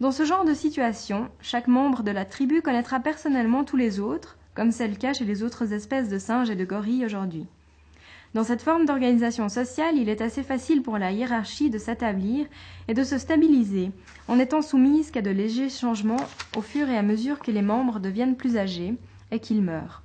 [0.00, 4.38] Dans ce genre de situation, chaque membre de la tribu connaîtra personnellement tous les autres,
[4.54, 7.46] comme c'est le cas chez les autres espèces de singes et de gorilles aujourd'hui.
[8.34, 12.46] Dans cette forme d'organisation sociale, il est assez facile pour la hiérarchie de s'établir
[12.88, 13.92] et de se stabiliser,
[14.26, 18.00] en étant soumise qu'à de légers changements au fur et à mesure que les membres
[18.00, 18.94] deviennent plus âgés
[19.30, 20.02] et qu'ils meurent.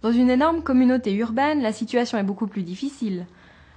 [0.00, 3.26] Dans une énorme communauté urbaine, la situation est beaucoup plus difficile.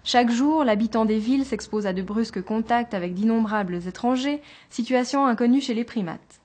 [0.05, 5.59] Chaque jour, l'habitant des villes s'expose à de brusques contacts avec d'innombrables étrangers, situation inconnue
[5.59, 6.39] chez les primates.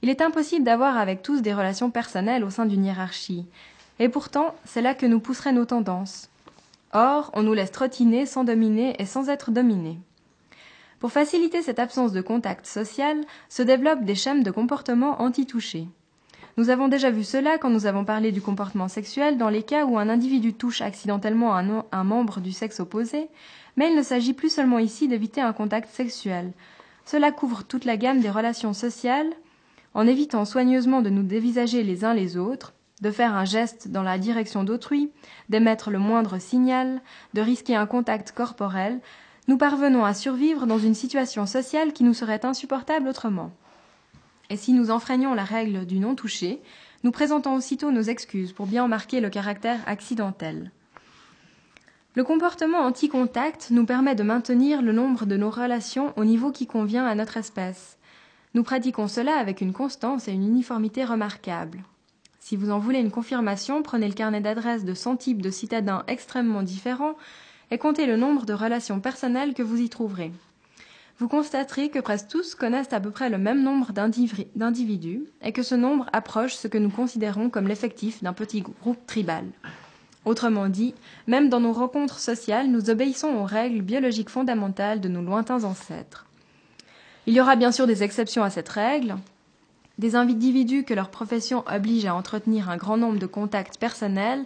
[0.00, 3.46] Il est impossible d'avoir avec tous des relations personnelles au sein d'une hiérarchie.
[3.98, 6.28] Et pourtant, c'est là que nous pousseraient nos tendances.
[6.92, 9.98] Or, on nous laisse trottiner sans dominer et sans être dominés.
[10.98, 15.88] Pour faciliter cette absence de contact social, se développent des schèmes de comportement anti-touchés.
[16.58, 19.86] Nous avons déjà vu cela quand nous avons parlé du comportement sexuel dans les cas
[19.86, 23.28] où un individu touche accidentellement un membre du sexe opposé,
[23.76, 26.52] mais il ne s'agit plus seulement ici d'éviter un contact sexuel.
[27.06, 29.32] Cela couvre toute la gamme des relations sociales,
[29.94, 34.02] en évitant soigneusement de nous dévisager les uns les autres, de faire un geste dans
[34.02, 35.10] la direction d'autrui,
[35.50, 37.02] d'émettre le moindre signal,
[37.34, 39.00] de risquer un contact corporel,
[39.48, 43.52] nous parvenons à survivre dans une situation sociale qui nous serait insupportable autrement
[44.52, 46.60] et si nous enfreignons la règle du non touché,
[47.04, 50.70] nous présentons aussitôt nos excuses pour bien marquer le caractère accidentel.
[52.14, 56.66] Le comportement anti-contact nous permet de maintenir le nombre de nos relations au niveau qui
[56.66, 57.96] convient à notre espèce.
[58.52, 61.82] Nous pratiquons cela avec une constance et une uniformité remarquables.
[62.44, 66.02] Si vous en voulez une confirmation, prenez le carnet d'adresses de 100 types de citadins
[66.08, 67.16] extrêmement différents
[67.70, 70.32] et comptez le nombre de relations personnelles que vous y trouverez
[71.22, 75.62] vous constaterez que presque tous connaissent à peu près le même nombre d'individus et que
[75.62, 79.44] ce nombre approche ce que nous considérons comme l'effectif d'un petit groupe tribal.
[80.24, 80.94] Autrement dit,
[81.28, 86.26] même dans nos rencontres sociales, nous obéissons aux règles biologiques fondamentales de nos lointains ancêtres.
[87.26, 89.14] Il y aura bien sûr des exceptions à cette règle,
[89.98, 94.44] des individus que leur profession oblige à entretenir un grand nombre de contacts personnels,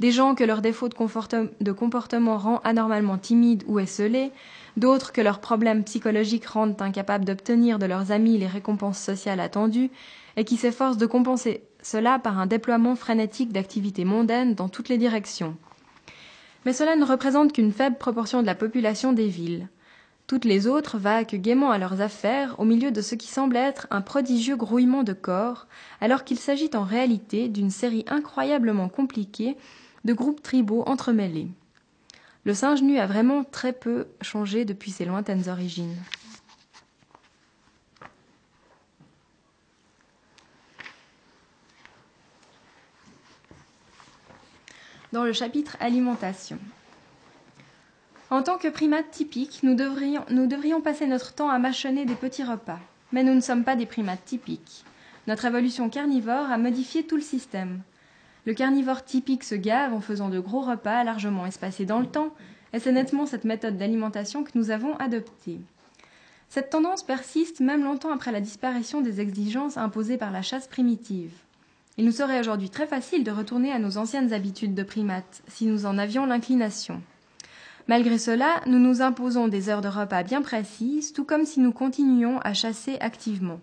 [0.00, 4.30] des gens que leur défaut de, comportement rend anormalement timides ou esselés,
[4.76, 9.90] d'autres que leurs problèmes psychologiques rendent incapables d'obtenir de leurs amis les récompenses sociales attendues,
[10.36, 14.98] et qui s'efforcent de compenser cela par un déploiement frénétique d'activités mondaines dans toutes les
[14.98, 15.56] directions.
[16.64, 19.68] Mais cela ne représente qu'une faible proportion de la population des villes.
[20.28, 23.86] Toutes les autres vaquent gaiement à leurs affaires au milieu de ce qui semble être
[23.90, 25.66] un prodigieux grouillement de corps,
[26.02, 29.56] alors qu'il s'agit en réalité d'une série incroyablement compliquée
[30.04, 31.48] de groupes tribaux entremêlés.
[32.44, 35.96] Le singe nu a vraiment très peu changé depuis ses lointaines origines.
[45.10, 46.58] Dans le chapitre alimentation,
[48.30, 52.78] en tant que primates typiques, nous devrions, passer notre temps à mâchonner des petits repas.
[53.10, 54.84] Mais nous ne sommes pas des primates typiques.
[55.26, 57.80] Notre évolution carnivore a modifié tout le système.
[58.44, 62.34] Le carnivore typique se gave en faisant de gros repas largement espacés dans le temps,
[62.74, 65.60] et c'est nettement cette méthode d'alimentation que nous avons adoptée.
[66.50, 71.32] Cette tendance persiste même longtemps après la disparition des exigences imposées par la chasse primitive.
[71.96, 75.64] Il nous serait aujourd'hui très facile de retourner à nos anciennes habitudes de primates, si
[75.64, 77.02] nous en avions l'inclination.
[77.88, 81.72] Malgré cela, nous nous imposons des heures de repas bien précises, tout comme si nous
[81.72, 83.60] continuions à chasser activement.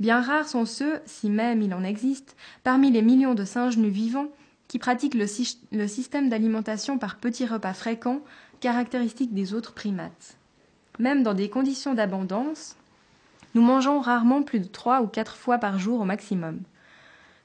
[0.00, 3.90] Bien rares sont ceux, si même il en existe, parmi les millions de singes nus
[3.90, 4.28] vivants,
[4.68, 8.20] qui pratiquent le, système d'alimentation par petits repas fréquents,
[8.60, 10.38] caractéristique des autres primates.
[10.98, 12.74] Même dans des conditions d'abondance,
[13.54, 16.60] nous mangeons rarement plus de trois ou quatre fois par jour au maximum.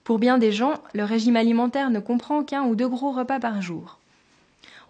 [0.06, 3.62] Pour bien des gens, le régime alimentaire ne comprend qu'un ou deux gros repas par
[3.62, 4.01] jour.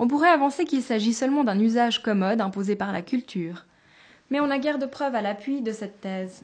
[0.01, 3.67] On pourrait avancer qu'il s'agit seulement d'un usage commode imposé par la culture.
[4.31, 6.41] Mais on n'a guère de preuves à l'appui de cette thèse.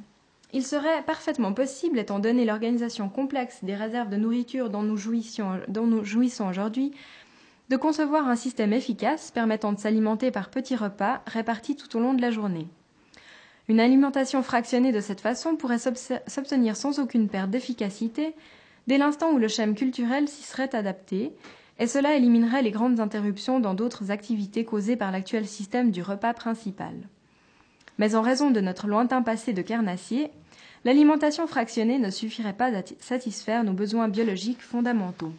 [0.54, 5.60] Il serait parfaitement possible, étant donné l'organisation complexe des réserves de nourriture dont nous jouissons,
[6.04, 6.91] jouissons aujourd'hui,
[7.70, 12.13] de concevoir un système efficace permettant de s'alimenter par petits repas répartis tout au long
[12.13, 12.67] de la journée.
[13.70, 18.36] Une alimentation fractionnée de cette façon pourrait s'obtenir sans aucune perte d'efficacité
[18.86, 21.34] dès l'instant où le schème culturel s'y serait adapté
[21.79, 26.33] et cela éliminerait les grandes interruptions dans d'autres activités causées par l'actuel système du repas
[26.33, 26.95] principal.
[27.97, 30.31] Mais en raison de notre lointain passé de carnassier,
[30.85, 35.33] l'alimentation fractionnée ne suffirait pas à satisfaire nos besoins biologiques fondamentaux.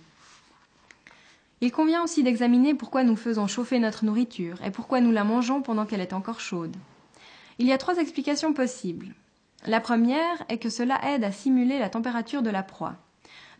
[1.61, 5.61] Il convient aussi d'examiner pourquoi nous faisons chauffer notre nourriture et pourquoi nous la mangeons
[5.61, 6.77] pendant qu'elle est encore chaude.
[7.59, 9.15] Il y a trois explications possibles.
[9.67, 12.95] La première est que cela aide à simuler la température de la proie.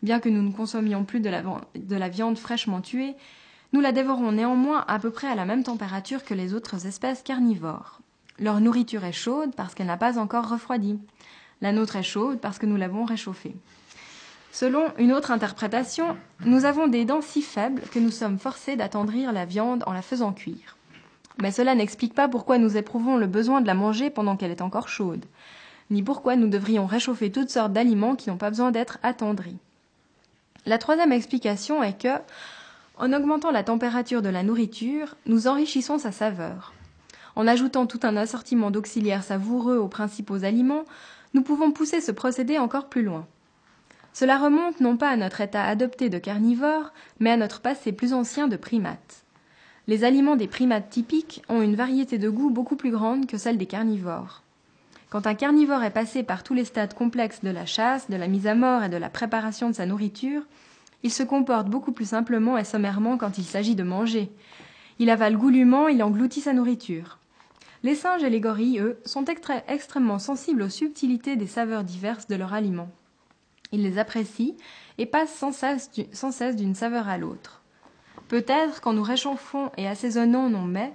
[0.01, 3.15] Bien que nous ne consommions plus de la, de la viande fraîchement tuée,
[3.73, 7.21] nous la dévorons néanmoins à peu près à la même température que les autres espèces
[7.21, 8.01] carnivores.
[8.39, 10.97] Leur nourriture est chaude parce qu'elle n'a pas encore refroidi.
[11.61, 13.55] La nôtre est chaude parce que nous l'avons réchauffée.
[14.51, 19.31] Selon une autre interprétation, nous avons des dents si faibles que nous sommes forcés d'attendrir
[19.31, 20.77] la viande en la faisant cuire.
[21.41, 24.61] Mais cela n'explique pas pourquoi nous éprouvons le besoin de la manger pendant qu'elle est
[24.61, 25.25] encore chaude,
[25.89, 29.57] ni pourquoi nous devrions réchauffer toutes sortes d'aliments qui n'ont pas besoin d'être attendris.
[30.69, 32.19] La troisième explication est que,
[32.99, 36.73] en augmentant la température de la nourriture, nous enrichissons sa saveur.
[37.35, 40.83] En ajoutant tout un assortiment d'auxiliaires savoureux aux principaux aliments,
[41.33, 43.25] nous pouvons pousser ce procédé encore plus loin.
[44.13, 48.13] Cela remonte non pas à notre état adopté de carnivore, mais à notre passé plus
[48.13, 49.23] ancien de primate.
[49.87, 53.57] Les aliments des primates typiques ont une variété de goûts beaucoup plus grande que celle
[53.57, 54.43] des carnivores.
[55.09, 58.27] Quand un carnivore est passé par tous les stades complexes de la chasse, de la
[58.27, 60.43] mise à mort et de la préparation de sa nourriture,
[61.01, 64.31] il se comporte beaucoup plus simplement et sommairement quand il s'agit de manger.
[64.99, 67.17] Il avale goulûment, il engloutit sa nourriture.
[67.81, 69.25] Les singes et les gorilles, eux, sont
[69.67, 72.89] extrêmement sensibles aux subtilités des saveurs diverses de leur aliment.
[73.71, 74.57] Ils les apprécient
[74.97, 77.63] et passent sans cesse d'une saveur à l'autre.
[78.27, 80.93] Peut-être, quand nous réchauffons et assaisonnons nos mets,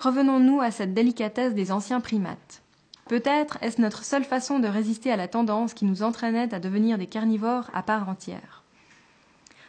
[0.00, 2.62] revenons-nous à cette délicatesse des anciens primates.
[3.06, 6.98] Peut-être est-ce notre seule façon de résister à la tendance qui nous entraînait à devenir
[6.98, 8.62] des carnivores à part entière.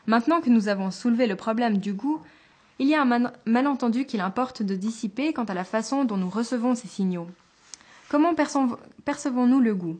[0.05, 2.21] Maintenant que nous avons soulevé le problème du goût,
[2.79, 6.29] il y a un malentendu qu'il importe de dissiper quant à la façon dont nous
[6.29, 7.27] recevons ces signaux.
[8.09, 9.97] Comment percevons-nous le goût?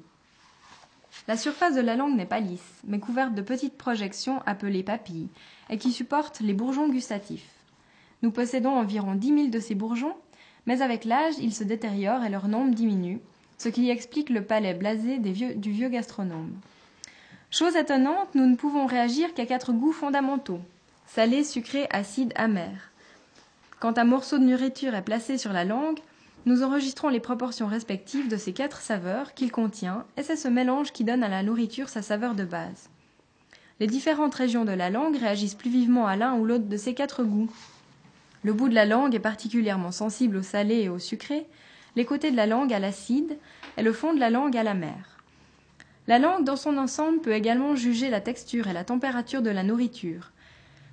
[1.28, 5.30] La surface de la langue n'est pas lisse, mais couverte de petites projections appelées papilles,
[5.70, 7.48] et qui supportent les bourgeons gustatifs.
[8.24, 10.16] Nous possédons environ dix mille de ces bourgeons,
[10.66, 13.20] mais avec l'âge, ils se détériorent et leur nombre diminue,
[13.58, 16.54] ce qui explique le palais blasé du vieux gastronome.
[17.52, 20.62] Chose étonnante, nous ne pouvons réagir qu'à quatre goûts fondamentaux
[21.14, 22.92] salé, sucré, acide, amer.
[23.80, 26.00] Quand un morceau de nourriture est placé sur la langue,
[26.48, 30.92] nous enregistrons les proportions respectives de ces quatre saveurs qu'il contient, et c'est ce mélange
[30.92, 32.90] qui donne à la nourriture sa saveur de base.
[33.80, 36.96] Les différentes régions de la langue réagissent plus vivement à l'un ou l'autre de ces
[36.96, 37.52] quatre goûts.
[38.44, 41.46] Le bout de la langue est particulièrement sensible au salé et au sucré,
[41.96, 43.38] les côtés de la langue à l'acide
[43.78, 45.18] et le fond de la langue à l'amer.
[46.08, 49.64] La langue dans son ensemble peut également juger la texture et la température de la
[49.64, 50.32] nourriture,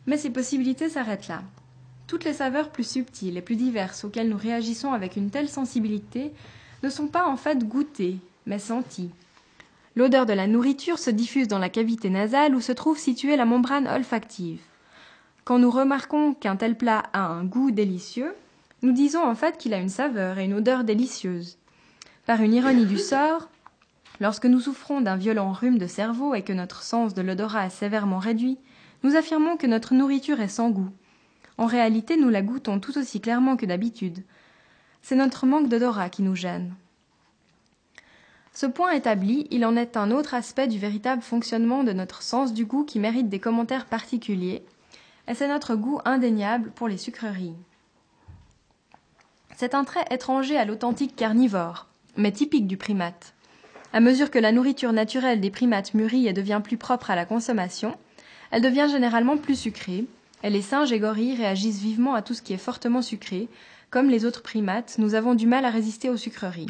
[0.06, 1.42] mais ces possibilités s'arrêtent là.
[2.06, 6.32] Toutes les saveurs plus subtiles et plus diverses auxquelles nous réagissons avec une telle sensibilité
[6.84, 9.10] ne sont pas en fait goûtées, mais senties.
[9.96, 13.44] L'odeur de la nourriture se diffuse dans la cavité nasale où se trouve située la
[13.44, 14.60] membrane olfactive.
[15.44, 18.34] Quand nous remarquons qu'un tel plat a un goût délicieux,
[18.82, 21.58] nous disons en fait qu'il a une saveur et une odeur délicieuses.
[22.26, 23.48] Par une ironie du sort,
[24.20, 27.70] lorsque nous souffrons d'un violent rhume de cerveau et que notre sens de l'odorat est
[27.70, 28.58] sévèrement réduit,
[29.02, 30.90] Nous affirmons que notre nourriture est sans goût.
[31.56, 34.22] En réalité, nous la goûtons tout aussi clairement que d'habitude.
[35.00, 36.74] C'est notre manque d'odorat qui nous gêne.
[38.52, 42.52] Ce point établi, il en est un autre aspect du véritable fonctionnement de notre sens
[42.52, 44.62] du goût qui mérite des commentaires particuliers,
[45.30, 47.54] et c'est notre goût indéniable pour les sucreries.
[49.56, 53.34] C'est un trait étranger à l'authentique carnivore, mais typique du primate.
[53.92, 57.26] À mesure que la nourriture naturelle des primates mûrit et devient plus propre à la
[57.26, 57.96] consommation,
[58.50, 60.04] elle devient généralement plus sucrée,
[60.42, 63.48] et les singes et gorilles réagissent vivement à tout ce qui est fortement sucré.
[63.90, 66.66] Comme les autres primates, nous avons du mal à résister aux sucreries.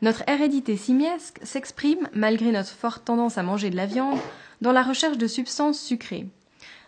[0.00, 4.20] Notre hérédité simiesque s'exprime, malgré notre forte tendance à manger de la viande,
[4.60, 6.28] dans la recherche de substances sucrées.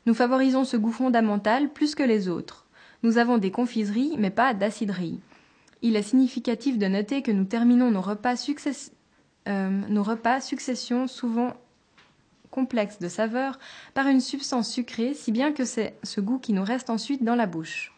[0.09, 2.65] Nous favorisons ce goût fondamental plus que les autres.
[3.03, 5.21] Nous avons des confiseries, mais pas d'acideries.
[5.83, 8.91] Il est significatif de noter que nous terminons nos repas, success...
[9.49, 11.53] euh, nos repas succession souvent
[12.51, 13.59] complexes de saveur
[13.93, 17.37] par une substance sucrée, si bien que c'est ce goût qui nous reste ensuite dans
[17.37, 17.93] la bouche.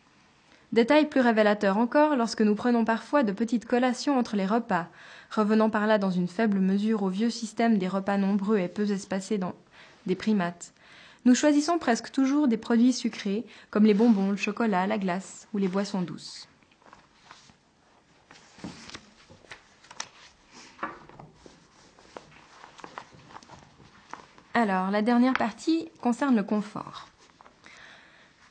[0.72, 4.88] Détail plus révélateur encore lorsque nous prenons parfois de petites collations entre les repas,
[5.30, 8.90] revenant par là dans une faible mesure au vieux système des repas nombreux et peu
[8.90, 9.54] espacés dans
[10.06, 10.72] des primates.
[11.26, 15.58] Nous choisissons presque toujours des produits sucrés, comme les bonbons, le chocolat, la glace ou
[15.58, 16.48] les boissons douces.
[24.54, 27.08] Alors, la dernière partie concerne le confort.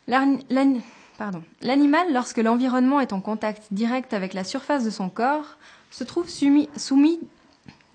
[0.07, 5.57] L'animal, lorsque l'environnement est en contact direct avec la surface de son corps,
[5.91, 7.20] se trouve soumis,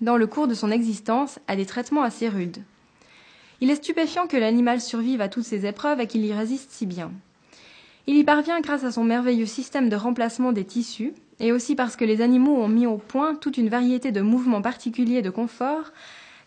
[0.01, 2.61] dans le cours de son existence à des traitements assez rudes.
[3.61, 6.85] Il est stupéfiant que l'animal survive à toutes ces épreuves et qu'il y résiste si
[6.85, 7.11] bien.
[8.07, 11.95] Il y parvient grâce à son merveilleux système de remplacement des tissus, et aussi parce
[11.95, 15.91] que les animaux ont mis au point toute une variété de mouvements particuliers de confort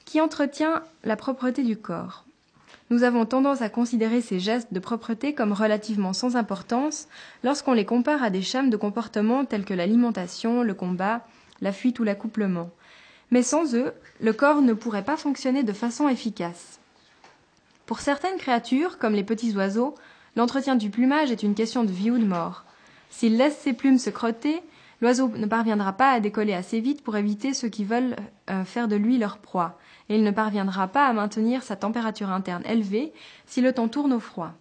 [0.05, 2.25] qui entretient la propreté du corps.
[2.91, 7.09] Nous avons tendance à considérer ces gestes de propreté comme relativement sans importance
[7.45, 11.27] lorsqu'on les compare à des schèmes de comportement tels que l'alimentation, le combat,
[11.61, 12.71] la fuite ou l'accouplement.
[13.31, 16.78] Mais sans eux, le corps ne pourrait pas fonctionner de façon efficace.
[17.89, 19.95] Pour certaines créatures, comme les petits oiseaux,
[20.37, 22.67] l'entretien du plumage est une question de vie ou de mort.
[23.09, 24.61] S'il laisse ses plumes se crotter,
[25.01, 28.15] l'oiseau ne parviendra pas à décoller assez vite pour éviter ceux qui veulent
[28.51, 29.79] euh, faire de lui leur proie,
[30.11, 33.15] et il ne parviendra pas à maintenir sa température interne élevée
[33.47, 34.53] si le temps tourne au froid.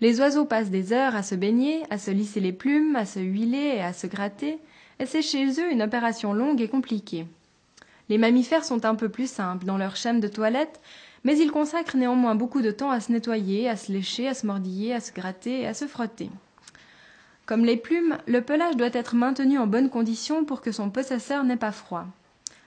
[0.00, 3.20] Les oiseaux passent des heures à se baigner, à se lisser les plumes, à se
[3.20, 4.58] huiler et à se gratter,
[4.98, 7.24] et c'est chez eux une opération longue et compliquée.
[8.08, 10.80] Les mammifères sont un peu plus simples dans leur schème de toilette,
[11.24, 14.46] mais ils consacrent néanmoins beaucoup de temps à se nettoyer, à se lécher, à se
[14.46, 16.30] mordiller, à se gratter et à se frotter.
[17.46, 21.44] Comme les plumes, le pelage doit être maintenu en bonne condition pour que son possesseur
[21.44, 22.06] n'ait pas froid.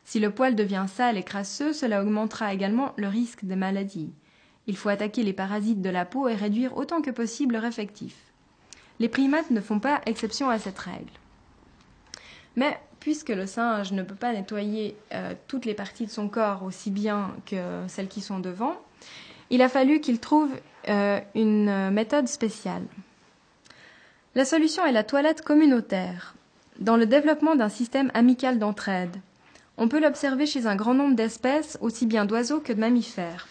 [0.04, 4.12] Si le poil devient sale et crasseux, cela augmentera également le risque des maladies.
[4.68, 8.16] Il faut attaquer les parasites de la peau et réduire autant que possible leur effectif.
[9.00, 11.12] Les primates ne font pas exception à cette règle.
[12.56, 16.64] Mais puisque le singe ne peut pas nettoyer euh, toutes les parties de son corps
[16.64, 18.74] aussi bien que celles qui sont devant,
[19.52, 20.50] il a fallu qu'il trouve
[20.90, 22.82] euh, une méthode spéciale.
[24.34, 26.34] La solution est la toilette communautaire,
[26.80, 29.18] dans le développement d'un système amical d'entraide.
[29.78, 33.48] On peut l'observer chez un grand nombre d'espèces, aussi bien d'oiseaux que de mammifères.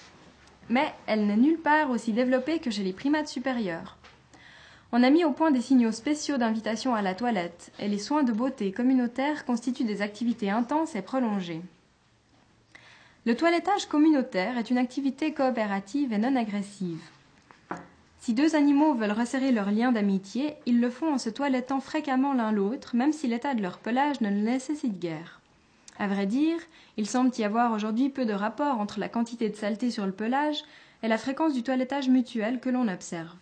[0.69, 3.99] Mais elle n'est nulle part aussi développée que chez les primates supérieurs.
[4.97, 8.23] On a mis au point des signaux spéciaux d'invitation à la toilette, et les soins
[8.23, 11.63] de beauté communautaires constituent des activités intenses et prolongées.
[13.27, 17.03] Le toilettage communautaire est une activité coopérative et non agressive.
[18.21, 22.33] Si deux animaux veulent resserrer leur lien d'amitié, ils le font en se toilettant fréquemment
[22.33, 25.41] l'un l'autre, même si l'état de leur pelage ne le nécessite guère.
[25.99, 26.59] À vrai dire,
[26.99, 30.13] il semble y avoir aujourd'hui peu de rapport entre la quantité de saleté sur le
[30.13, 30.63] pelage
[31.03, 33.35] et la fréquence du toilettage mutuel que l'on observe.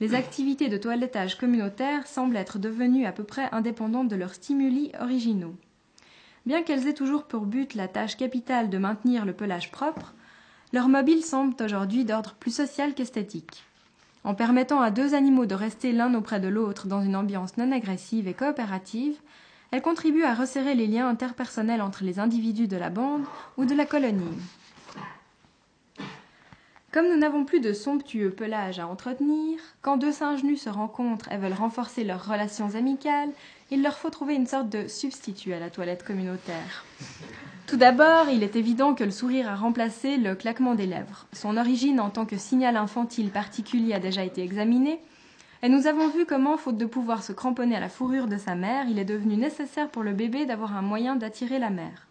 [0.00, 4.90] Les activités de toilettage communautaire semblent être devenues à peu près indépendantes de leurs stimuli
[4.98, 5.54] originaux.
[6.46, 10.14] Bien qu'elles aient toujours pour but la tâche capitale de maintenir le pelage propre,
[10.72, 13.64] leurs mobiles semblent aujourd'hui d'ordre plus social qu'esthétique.
[14.24, 17.70] En permettant à deux animaux de rester l'un auprès de l'autre dans une ambiance non
[17.70, 19.18] agressive et coopérative,
[19.70, 23.24] elle contribue à resserrer les liens interpersonnels entre les individus de la bande
[23.58, 24.38] ou de la colonie.
[26.92, 31.30] Comme nous n'avons plus de somptueux pelage à entretenir, quand deux singes nus se rencontrent
[31.30, 33.30] et veulent renforcer leurs relations amicales,
[33.70, 36.84] il leur faut trouver une sorte de substitut à la toilette communautaire.
[37.68, 41.28] Tout d'abord, il est évident que le sourire a remplacé le claquement des lèvres.
[41.32, 44.98] Son origine en tant que signal infantile particulier a déjà été examinée,
[45.62, 48.56] et nous avons vu comment, faute de pouvoir se cramponner à la fourrure de sa
[48.56, 52.08] mère, il est devenu nécessaire pour le bébé d'avoir un moyen d'attirer la mère.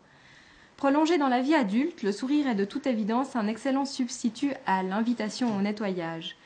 [0.79, 4.81] Prolongé dans la vie adulte, le sourire est de toute évidence un excellent substitut à
[4.81, 6.37] l'invitation au nettoyage.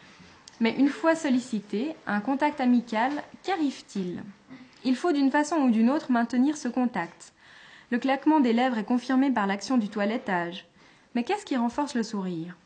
[0.59, 3.11] Mais une fois sollicité, un contact amical,
[3.43, 4.23] qu'arrive-t-il?
[4.86, 7.31] Il faut d'une façon ou d'une autre maintenir ce contact.
[7.91, 10.65] Le claquement des lèvres est confirmé par l'action du toilettage.
[11.13, 12.57] Mais qu'est-ce qui renforce le sourire?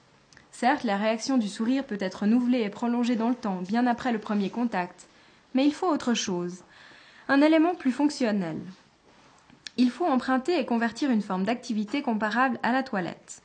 [0.52, 4.14] Certes, la réaction du sourire peut être renouvelée et prolongée dans le temps, bien après
[4.14, 5.10] le premier contact.
[5.54, 6.64] Mais il faut autre chose.
[7.28, 8.56] Un élément plus fonctionnel.
[9.78, 13.42] Il faut emprunter et convertir une forme d'activité comparable à la toilette.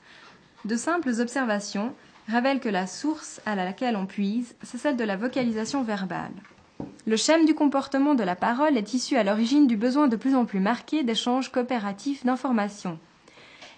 [0.65, 1.93] De simples observations
[2.29, 6.33] révèlent que la source à laquelle on puise, c'est celle de la vocalisation verbale.
[7.07, 10.35] Le schème du comportement de la parole est issu à l'origine du besoin de plus
[10.35, 12.99] en plus marqué d'échanges coopératifs d'informations.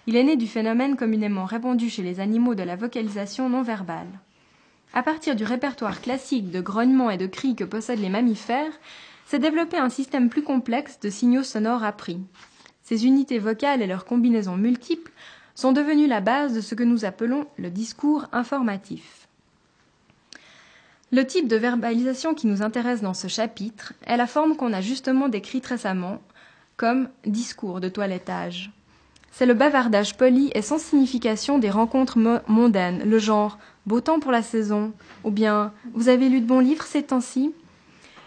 [0.07, 4.07] Il est né du phénomène communément répandu chez les animaux de la vocalisation non verbale.
[4.93, 8.79] À partir du répertoire classique de grognements et de cris que possèdent les mammifères,
[9.25, 12.19] s'est développé un système plus complexe de signaux sonores appris.
[12.83, 15.11] Ces unités vocales et leurs combinaisons multiples
[15.55, 19.27] sont devenues la base de ce que nous appelons le discours informatif.
[21.11, 24.81] Le type de verbalisation qui nous intéresse dans ce chapitre est la forme qu'on a
[24.81, 26.21] justement décrite récemment
[26.77, 28.71] comme discours de toilettage.
[29.31, 32.17] C'est le bavardage poli et sans signification des rencontres
[32.47, 36.59] mondaines, le genre beau temps pour la saison, ou bien vous avez lu de bons
[36.59, 37.53] livres ces temps-ci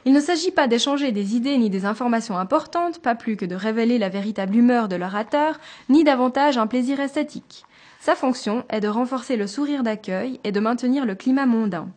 [0.09, 3.55] il ne s'agit pas d'échanger des idées ni des informations importantes, pas plus que de
[3.55, 7.67] révéler la véritable humeur de l'orateur, ni davantage un plaisir esthétique.
[8.01, 11.91] Sa fonction est de renforcer le sourire d'accueil et de maintenir le climat mondain.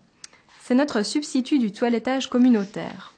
[0.60, 3.14] C'est notre substitut du toilettage communautaire.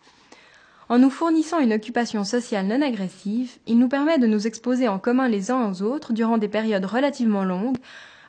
[0.89, 5.00] En nous fournissant une occupation sociale non agressive, il nous permet de nous exposer en
[5.00, 7.78] commun les uns aux autres durant des périodes relativement longues,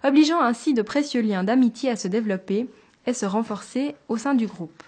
[0.02, 2.70] obligeant ainsi de précieux liens d'amitié à se développer
[3.06, 4.82] et se renforcer au sein du groupe.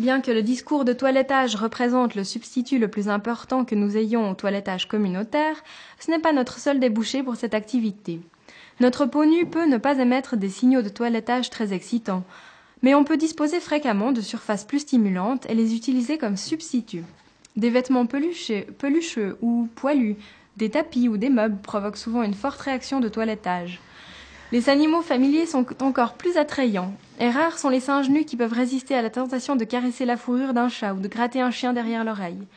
[0.00, 4.30] Bien que le discours de toilettage représente le substitut le plus important que nous ayons
[4.30, 5.62] au toilettage communautaire,
[5.98, 8.18] ce n'est pas notre seul débouché pour cette activité.
[8.80, 12.24] Notre peau nue peut ne pas émettre des signaux de toilettage très excitants,
[12.80, 17.04] mais on peut disposer fréquemment de surfaces plus stimulantes et les utiliser comme substitut.
[17.56, 20.16] Des vêtements pelucheux ou poilus,
[20.56, 23.80] des tapis ou des meubles provoquent souvent une forte réaction de toilettage.
[24.52, 28.52] Les animaux familiers sont encore plus attrayants, et rares sont les singes nus qui peuvent
[28.52, 31.72] résister à la tentation de caresser la fourrure d'un chat ou de gratter un chien
[31.72, 32.48] derrière l'oreille.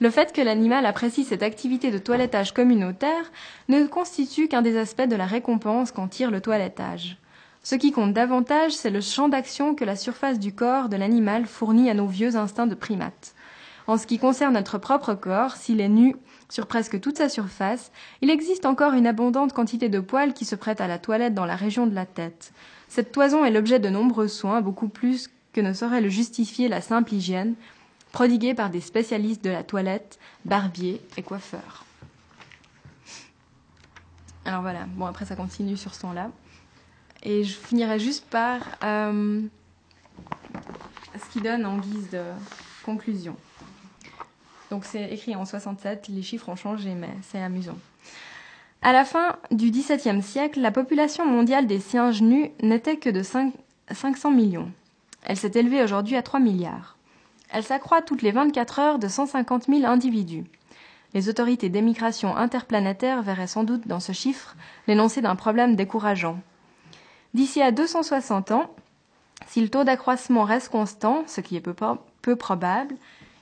[0.00, 3.30] Le fait que l'animal apprécie cette activité de toilettage communautaire
[3.68, 7.16] ne constitue qu'un des aspects de la récompense qu'en tire le toilettage.
[7.62, 11.46] Ce qui compte davantage, c'est le champ d'action que la surface du corps de l'animal
[11.46, 13.34] fournit à nos vieux instincts de primates.
[13.86, 16.16] En ce qui concerne notre propre corps, s'il est nu
[16.54, 17.90] sur presque toute sa surface,
[18.22, 21.46] il existe encore une abondante quantité de poils qui se prêtent à la toilette dans
[21.46, 22.52] la région de la tête.
[22.86, 26.80] Cette toison est l'objet de nombreux soins, beaucoup plus que ne saurait le justifier la
[26.80, 27.56] simple hygiène,
[28.12, 31.84] prodiguée par des spécialistes de la toilette, barbiers et coiffeurs.
[34.44, 36.30] Alors voilà, bon après ça continue sur ce ton-là.
[37.24, 39.42] Et je finirai juste par euh,
[41.14, 42.22] ce qui donne en guise de
[42.84, 43.34] conclusion.
[44.70, 47.78] Donc c'est écrit en 67, les chiffres ont changé, mais c'est amusant.
[48.82, 53.22] À la fin du XVIIe siècle, la population mondiale des singes nus n'était que de
[53.22, 54.70] 500 millions.
[55.22, 56.96] Elle s'est élevée aujourd'hui à 3 milliards.
[57.50, 60.44] Elle s'accroît toutes les 24 heures de 150 000 individus.
[61.14, 64.56] Les autorités d'émigration interplanétaire verraient sans doute dans ce chiffre
[64.86, 66.38] l'énoncé d'un problème décourageant.
[67.32, 68.70] D'ici à 260 ans,
[69.46, 71.64] si le taux d'accroissement reste constant, ce qui est
[72.22, 72.96] peu probable,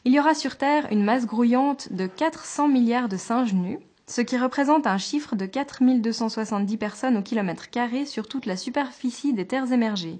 [0.05, 3.79] il y aura sur Terre une masse grouillante de 400 milliards de singes nus,
[4.09, 9.33] ce qui représente un chiffre de 4270 personnes au kilomètre carré sur toute la superficie
[9.33, 10.19] des terres émergées.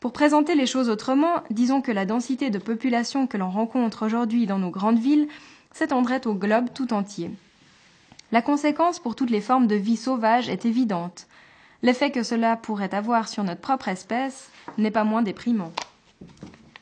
[0.00, 4.46] Pour présenter les choses autrement, disons que la densité de population que l'on rencontre aujourd'hui
[4.46, 5.28] dans nos grandes villes
[5.72, 7.30] s'étendrait au globe tout entier.
[8.32, 11.28] La conséquence pour toutes les formes de vie sauvage est évidente.
[11.82, 15.72] L'effet que cela pourrait avoir sur notre propre espèce n'est pas moins déprimant.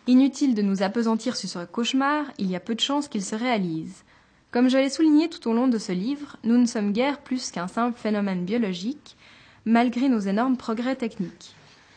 [0.07, 3.34] Inutile de nous appesantir sur ce cauchemar, il y a peu de chances qu'il se
[3.34, 4.05] réalise.
[4.50, 7.50] Comme je l'ai souligné tout au long de ce livre, nous ne sommes guère plus
[7.50, 9.16] qu'un simple phénomène biologique,
[9.64, 11.55] malgré nos énormes progrès techniques.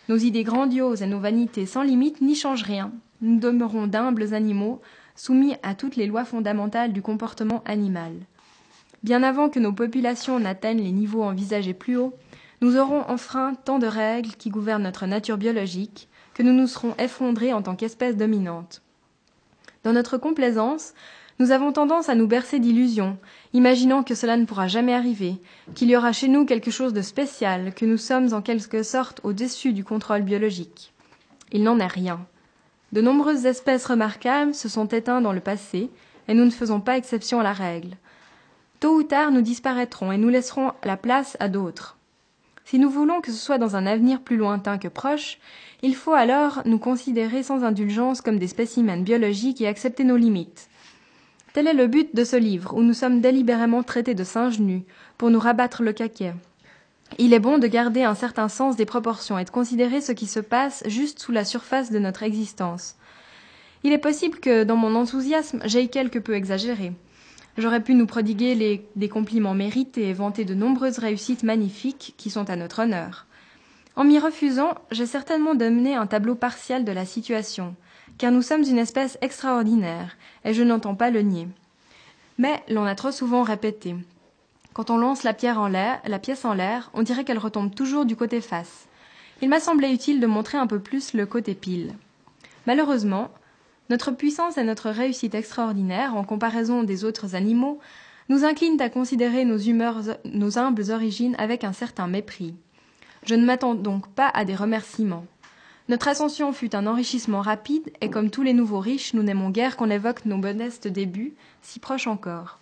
[0.07, 2.93] Nos idées grandioses et nos vanités sans limite n'y changent rien.
[3.19, 4.81] Nous demeurons d'humbles animaux,
[5.17, 8.13] soumis à toutes les lois fondamentales du comportement animal.
[9.03, 12.13] Bien avant que nos populations n'atteignent les niveaux envisagés plus haut,
[12.61, 16.07] nous aurons enfreint tant de règles qui gouvernent notre nature biologique,
[16.37, 18.83] que nous nous serons effondrés en tant qu'espèce dominante.
[19.83, 20.93] Dans notre complaisance,
[21.39, 23.17] nous avons tendance à nous bercer d'illusions,
[23.53, 25.37] imaginant que cela ne pourra jamais arriver,
[25.73, 29.19] qu'il y aura chez nous quelque chose de spécial, que nous sommes en quelque sorte
[29.23, 30.93] au-dessus du contrôle biologique.
[31.51, 32.19] Il n'en est rien.
[32.91, 35.89] De nombreuses espèces remarquables se sont éteintes dans le passé,
[36.27, 37.97] et nous ne faisons pas exception à la règle.
[38.79, 41.96] Tôt ou tard, nous disparaîtrons et nous laisserons la place à d'autres.
[42.69, 45.39] Si nous voulons que ce soit dans un avenir plus lointain que proche,
[45.83, 50.67] il faut alors nous considérer sans indulgence comme des spécimens biologiques et accepter nos limites.
[51.53, 54.83] Tel est le but de ce livre, où nous sommes délibérément traités de singes nus,
[55.17, 56.33] pour nous rabattre le caquet.
[57.17, 60.27] Il est bon de garder un certain sens des proportions et de considérer ce qui
[60.27, 62.97] se passe juste sous la surface de notre existence.
[63.85, 66.91] Il est possible que, dans mon enthousiasme, j'aie quelque peu exagéré.
[67.57, 72.49] J'aurais pu nous prodiguer des compliments mérités et vanter de nombreuses réussites magnifiques qui sont
[72.49, 73.25] à notre honneur.
[73.95, 77.75] En m'y refusant, j'ai certainement donné un tableau partial de la situation,
[78.19, 81.47] car nous sommes une espèce extraordinaire, et je n'entends pas le nier.
[82.37, 83.95] Mais l'on a trop souvent répété.
[84.73, 87.73] Quand on lance la pierre en l'air, la pièce en l'air, on dirait qu'elle retombe
[87.73, 88.87] toujours du côté face.
[89.41, 91.95] Il m'a semblé utile de montrer un peu plus le côté pile.
[92.67, 93.31] Malheureusement,
[93.89, 97.79] notre puissance et notre réussite extraordinaire, en comparaison des autres animaux,
[98.29, 102.55] nous inclinent à considérer nos humeurs, nos humbles origines avec un certain mépris.
[103.23, 105.25] Je ne m'attends donc pas à des remerciements.
[105.89, 109.77] Notre ascension fut un enrichissement rapide, et comme tous les nouveaux riches, nous n'aimons guère
[109.77, 112.59] qu'on évoque nos modestes débuts, si proches encore.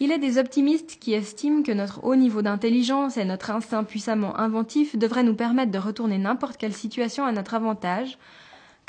[0.00, 4.36] Il est des optimistes qui estiment que notre haut niveau d'intelligence et notre instinct puissamment
[4.38, 8.18] inventif devraient nous permettre de retourner n'importe quelle situation à notre avantage,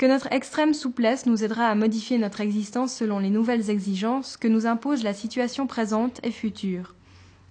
[0.02, 4.48] que notre extrême souplesse nous aidera à modifier notre existence selon les nouvelles exigences que
[4.48, 6.96] nous impose la situation présente et future.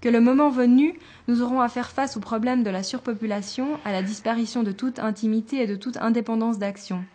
[0.02, 1.00] Que le moment venu,
[1.30, 5.00] nous aurons à faire face au problème de la surpopulation, à la disparition de toute
[5.00, 7.06] intimité et de toute indépendance d'action,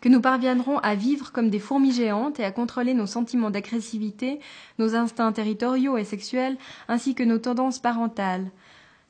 [0.00, 4.40] que nous parviendrons à vivre comme des fourmis géantes et à contrôler nos sentiments d'agressivité,
[4.78, 6.56] nos instincts territoriaux et sexuels,
[6.88, 8.50] ainsi que nos tendances parentales,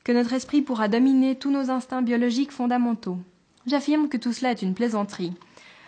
[0.03, 3.19] que notre esprit pourra dominer tous nos instincts biologiques fondamentaux.
[3.69, 5.33] J'affirme que tout cela est une plaisanterie.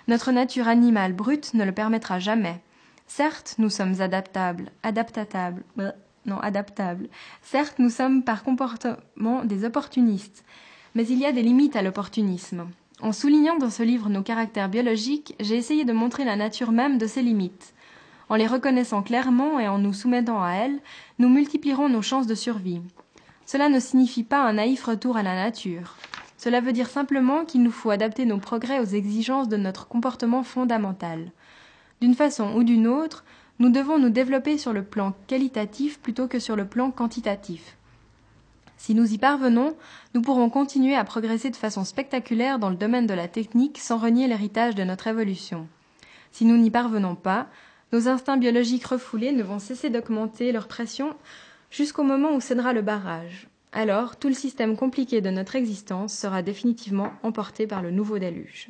[0.08, 2.62] Notre nature animale brute ne le permettra jamais.
[3.08, 5.64] Certes, nous sommes adaptables, adaptatables,
[6.28, 7.10] non adaptables.
[7.42, 10.46] Certes, nous sommes par comportement des opportunistes,
[10.94, 12.68] mais il y a des limites à l'opportunisme.
[13.02, 17.00] En soulignant dans ce livre nos caractères biologiques, j'ai essayé de montrer la nature même
[17.00, 17.74] de ces limites.
[18.30, 20.80] En les reconnaissant clairement et en nous soumettant à elles,
[21.18, 22.84] nous multiplierons nos chances de survie.
[23.48, 25.96] Cela ne signifie pas un naïf retour à la nature.
[26.44, 30.42] Cela veut dire simplement qu'il nous faut adapter nos progrès aux exigences de notre comportement
[30.42, 31.32] fondamental.
[32.02, 33.24] D'une façon ou d'une autre,
[33.60, 37.78] nous devons nous développer sur le plan qualitatif plutôt que sur le plan quantitatif.
[38.76, 39.76] Si nous y parvenons,
[40.16, 44.00] nous pourrons continuer à progresser de façon spectaculaire dans le domaine de la technique sans
[44.00, 45.68] renier l'héritage de notre évolution.
[46.32, 47.50] Si nous n'y parvenons pas,
[47.94, 51.14] nos instincts biologiques refoulés ne vont cesser d'augmenter leur pression
[51.70, 53.51] jusqu'au moment où cédera le barrage.
[53.74, 58.68] Alors, tout le système compliqué de notre existence sera définitivement emporté par le nouveau déluge.